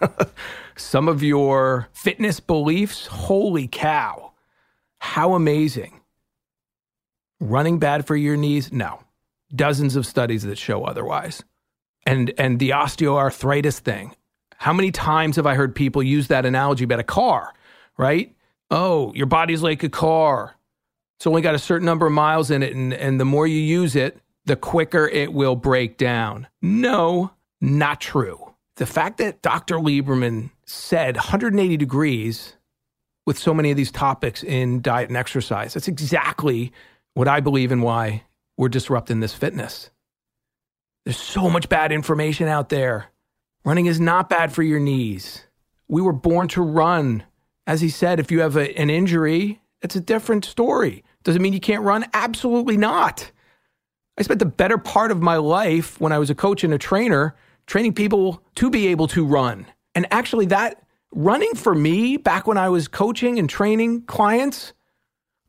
[0.76, 4.32] some of your fitness beliefs, holy cow,
[5.00, 6.00] how amazing.
[7.40, 8.72] Running bad for your knees?
[8.72, 9.00] No.
[9.54, 11.44] Dozens of studies that show otherwise
[12.06, 14.14] and and the osteoarthritis thing.
[14.56, 17.52] How many times have I heard people use that analogy about a car,
[17.98, 18.34] right?
[18.70, 20.56] Oh, your body's like a car.
[21.16, 23.60] It's only got a certain number of miles in it, and, and the more you
[23.60, 26.48] use it, the quicker it will break down.
[26.60, 28.54] No, not true.
[28.76, 29.76] The fact that Dr.
[29.76, 32.56] Lieberman said 180 degrees
[33.26, 36.72] with so many of these topics in diet and exercise, that's exactly
[37.14, 38.24] what I believe and why
[38.56, 39.90] we're disrupting this fitness.
[41.04, 43.06] There's so much bad information out there.
[43.64, 45.46] Running is not bad for your knees.
[45.88, 47.24] We were born to run.
[47.66, 51.04] As he said, if you have a, an injury, it's a different story.
[51.24, 52.04] Does it mean you can't run?
[52.12, 53.30] Absolutely not.
[54.18, 56.78] I spent the better part of my life when I was a coach and a
[56.78, 57.34] trainer
[57.66, 59.66] training people to be able to run.
[59.94, 64.72] And actually, that running for me back when I was coaching and training clients,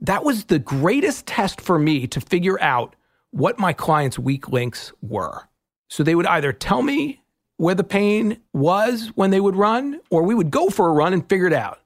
[0.02, 2.96] that was the greatest test for me to figure out
[3.34, 5.50] what my clients' weak links were.
[5.90, 7.22] So they would either tell me
[7.58, 11.14] where the pain was when they would run, or we would go for a run
[11.14, 11.80] and figure it out.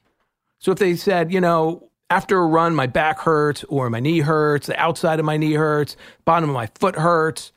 [0.60, 4.20] So if they said, you know, after a run, my back hurts, or my knee
[4.20, 5.96] hurts, the outside of my knee hurts,
[6.26, 7.54] bottom of my foot hurts,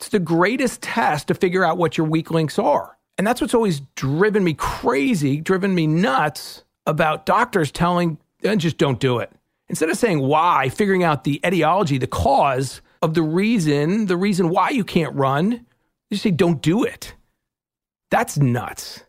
[0.00, 2.98] it's the greatest test to figure out what your weak links are.
[3.16, 8.76] And that's what's always driven me crazy, driven me nuts about doctors telling, eh, just
[8.76, 9.30] don't do it.
[9.68, 14.48] Instead of saying why, figuring out the etiology, the cause of the reason, the reason
[14.48, 15.66] why you can't run,
[16.10, 17.14] you say, don't do it.
[18.10, 19.04] That's nuts.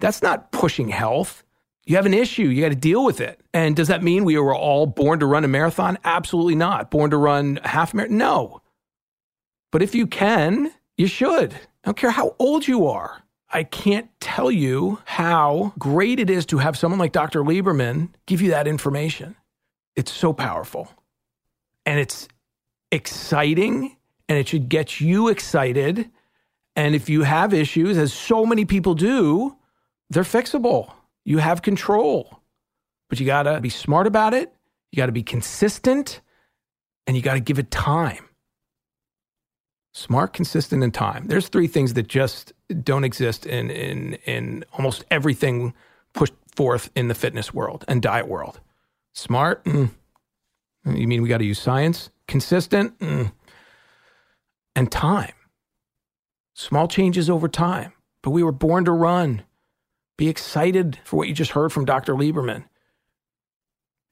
[0.00, 1.44] That's not pushing health.
[1.84, 3.38] You have an issue, you got to deal with it.
[3.52, 5.98] And does that mean we were all born to run a marathon?
[6.02, 6.90] Absolutely not.
[6.90, 8.16] Born to run half marathon?
[8.16, 8.62] No.
[9.70, 11.52] But if you can, you should.
[11.52, 13.22] I don't care how old you are.
[13.52, 17.42] I can't tell you how great it is to have someone like Dr.
[17.42, 19.36] Lieberman give you that information.
[19.94, 20.88] It's so powerful.
[21.84, 22.28] And it's
[22.92, 23.96] exciting
[24.28, 26.10] and it should get you excited.
[26.76, 29.56] And if you have issues, as so many people do,
[30.08, 30.92] they're fixable.
[31.24, 32.40] You have control.
[33.08, 34.52] But you got to be smart about it.
[34.92, 36.20] You got to be consistent
[37.06, 38.28] and you got to give it time.
[39.92, 41.26] Smart, consistent, and time.
[41.26, 42.52] There's three things that just
[42.84, 45.74] don't exist in in in almost everything
[46.12, 48.60] pushed forth in the fitness world and diet world.
[49.12, 49.90] Smart, mm.
[50.86, 52.10] you mean we got to use science?
[52.30, 53.32] Consistent, mm.
[54.76, 55.32] and time.
[56.54, 57.92] Small changes over time.
[58.22, 59.42] But we were born to run.
[60.16, 62.14] Be excited for what you just heard from Dr.
[62.14, 62.66] Lieberman.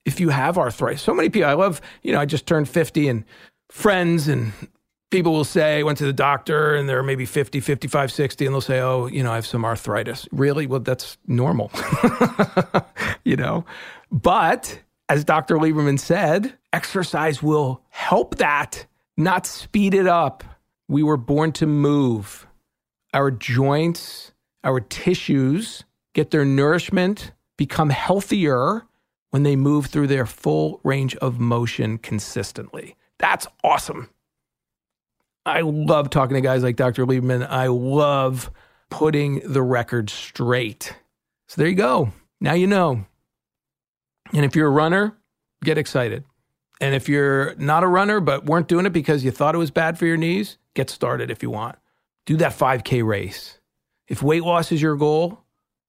[0.05, 3.07] If you have arthritis, so many people, I love, you know, I just turned 50
[3.07, 3.25] and
[3.71, 4.53] friends and
[5.12, 8.61] people will say, went to the doctor and they're maybe 50, 55, 60, and they'll
[8.61, 10.27] say, oh, you know, I have some arthritis.
[10.33, 10.66] Really?
[10.66, 11.71] Well, that's normal,
[13.25, 13.64] you know?
[14.11, 15.56] But as Dr.
[15.56, 18.86] Lieberman said, exercise will help that,
[19.16, 20.44] not speed it up.
[20.88, 22.46] We were born to move.
[23.14, 24.32] Our joints,
[24.64, 25.84] our tissues
[26.14, 28.84] get their nourishment, become healthier
[29.30, 32.96] when they move through their full range of motion consistently.
[33.18, 34.11] That's awesome.
[35.44, 37.06] I love talking to guys like Dr.
[37.06, 37.46] Lieberman.
[37.48, 38.50] I love
[38.90, 40.94] putting the record straight.
[41.46, 42.12] So there you go.
[42.40, 43.06] Now you know.
[44.33, 45.16] And if you're a runner,
[45.64, 46.24] get excited.
[46.81, 49.70] And if you're not a runner but weren't doing it because you thought it was
[49.70, 51.76] bad for your knees, get started if you want.
[52.26, 53.59] Do that 5K race.
[54.07, 55.43] If weight loss is your goal,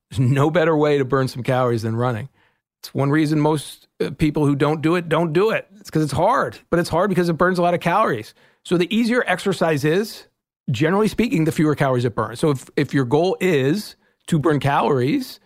[0.09, 2.29] there's no better way to burn some calories than running.
[2.79, 5.67] It's one reason most uh, people who don't do it don't do it.
[5.79, 8.33] It's because it's hard, but it's hard because it burns a lot of calories.
[8.63, 10.27] So the easier exercise is,
[10.71, 12.39] generally speaking, the fewer calories it burns.
[12.39, 13.95] So if, if your goal is
[14.27, 15.39] to burn calories,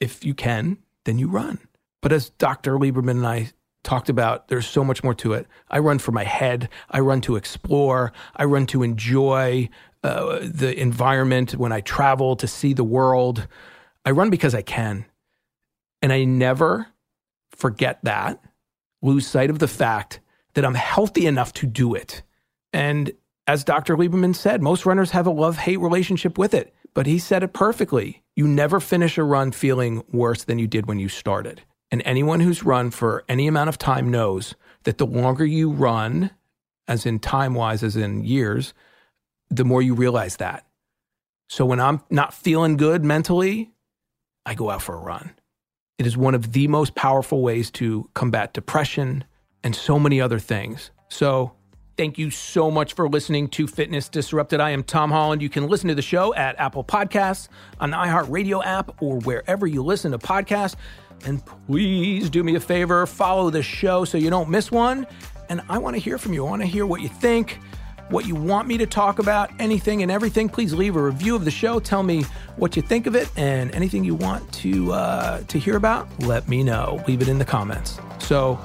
[0.00, 1.58] if you can, then you run.
[2.04, 2.72] But as Dr.
[2.72, 3.50] Lieberman and I
[3.82, 5.46] talked about, there's so much more to it.
[5.70, 6.68] I run for my head.
[6.90, 8.12] I run to explore.
[8.36, 9.70] I run to enjoy
[10.02, 13.48] uh, the environment when I travel to see the world.
[14.04, 15.06] I run because I can.
[16.02, 16.88] And I never
[17.52, 18.38] forget that,
[19.00, 20.20] lose sight of the fact
[20.52, 22.22] that I'm healthy enough to do it.
[22.74, 23.12] And
[23.46, 23.96] as Dr.
[23.96, 27.54] Lieberman said, most runners have a love hate relationship with it, but he said it
[27.54, 28.22] perfectly.
[28.36, 31.62] You never finish a run feeling worse than you did when you started.
[31.94, 36.32] And anyone who's run for any amount of time knows that the longer you run,
[36.88, 38.74] as in time wise, as in years,
[39.48, 40.66] the more you realize that.
[41.48, 43.70] So when I'm not feeling good mentally,
[44.44, 45.36] I go out for a run.
[45.96, 49.22] It is one of the most powerful ways to combat depression
[49.62, 50.90] and so many other things.
[51.10, 51.52] So
[51.96, 54.58] Thank you so much for listening to Fitness Disrupted.
[54.58, 55.40] I am Tom Holland.
[55.40, 57.46] You can listen to the show at Apple Podcasts,
[57.78, 60.74] on the iHeartRadio app, or wherever you listen to podcasts.
[61.24, 65.06] And please do me a favor, follow the show so you don't miss one.
[65.48, 66.46] And I want to hear from you.
[66.46, 67.60] I want to hear what you think,
[68.08, 70.48] what you want me to talk about, anything and everything.
[70.48, 71.80] Please leave a review of the show.
[71.80, 72.24] Tell me
[72.56, 76.08] what you think of it and anything you want to uh, to hear about.
[76.20, 77.02] Let me know.
[77.06, 77.98] Leave it in the comments.
[78.18, 78.58] So,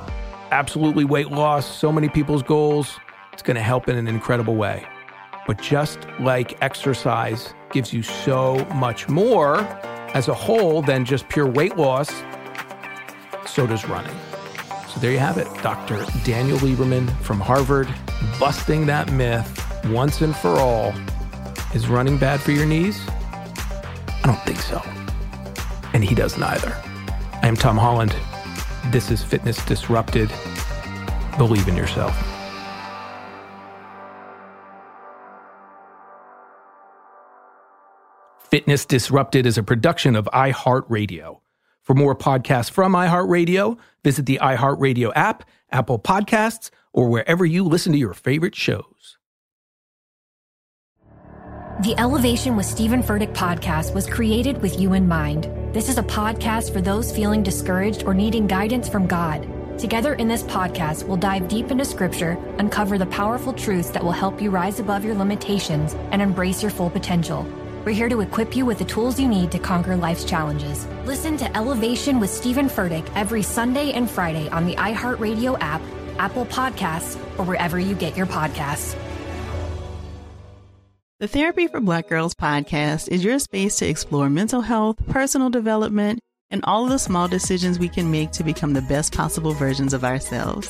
[0.51, 1.77] absolutely weight loss.
[1.77, 2.97] So many people's goals
[3.39, 4.85] it's going to help in an incredible way.
[5.47, 9.59] But just like exercise gives you so much more
[10.13, 12.11] as a whole than just pure weight loss,
[13.45, 14.15] so does running.
[14.89, 15.47] So there you have it.
[15.61, 16.05] Dr.
[16.23, 17.87] Daniel Lieberman from Harvard
[18.39, 20.93] busting that myth once and for all.
[21.73, 22.99] Is running bad for your knees?
[23.07, 24.81] I don't think so.
[25.93, 26.75] And he doesn't either.
[27.41, 28.15] I am Tom Holland.
[28.87, 30.31] This is Fitness Disrupted.
[31.37, 32.17] Believe in yourself.
[38.49, 41.38] Fitness Disrupted is a production of iHeartRadio.
[41.89, 47.93] For more podcasts from iHeartRadio, visit the iHeartRadio app, Apple Podcasts, or wherever you listen
[47.93, 49.17] to your favorite shows.
[51.81, 55.49] The Elevation with Steven Furtick podcast was created with you in mind.
[55.73, 59.49] This is a podcast for those feeling discouraged or needing guidance from God.
[59.79, 64.11] Together in this podcast, we'll dive deep into scripture, uncover the powerful truths that will
[64.11, 67.47] help you rise above your limitations and embrace your full potential.
[67.86, 70.86] We're here to equip you with the tools you need to conquer life's challenges.
[71.05, 75.82] Listen to Elevation with Steven Furtick every Sunday and Friday on the iHeartRadio app,
[76.17, 78.97] Apple Podcasts, or wherever you get your podcasts.
[81.19, 86.19] The Therapy for Black Girls podcast is your space to explore mental health, personal development,
[86.49, 90.03] and all the small decisions we can make to become the best possible versions of
[90.03, 90.69] ourselves.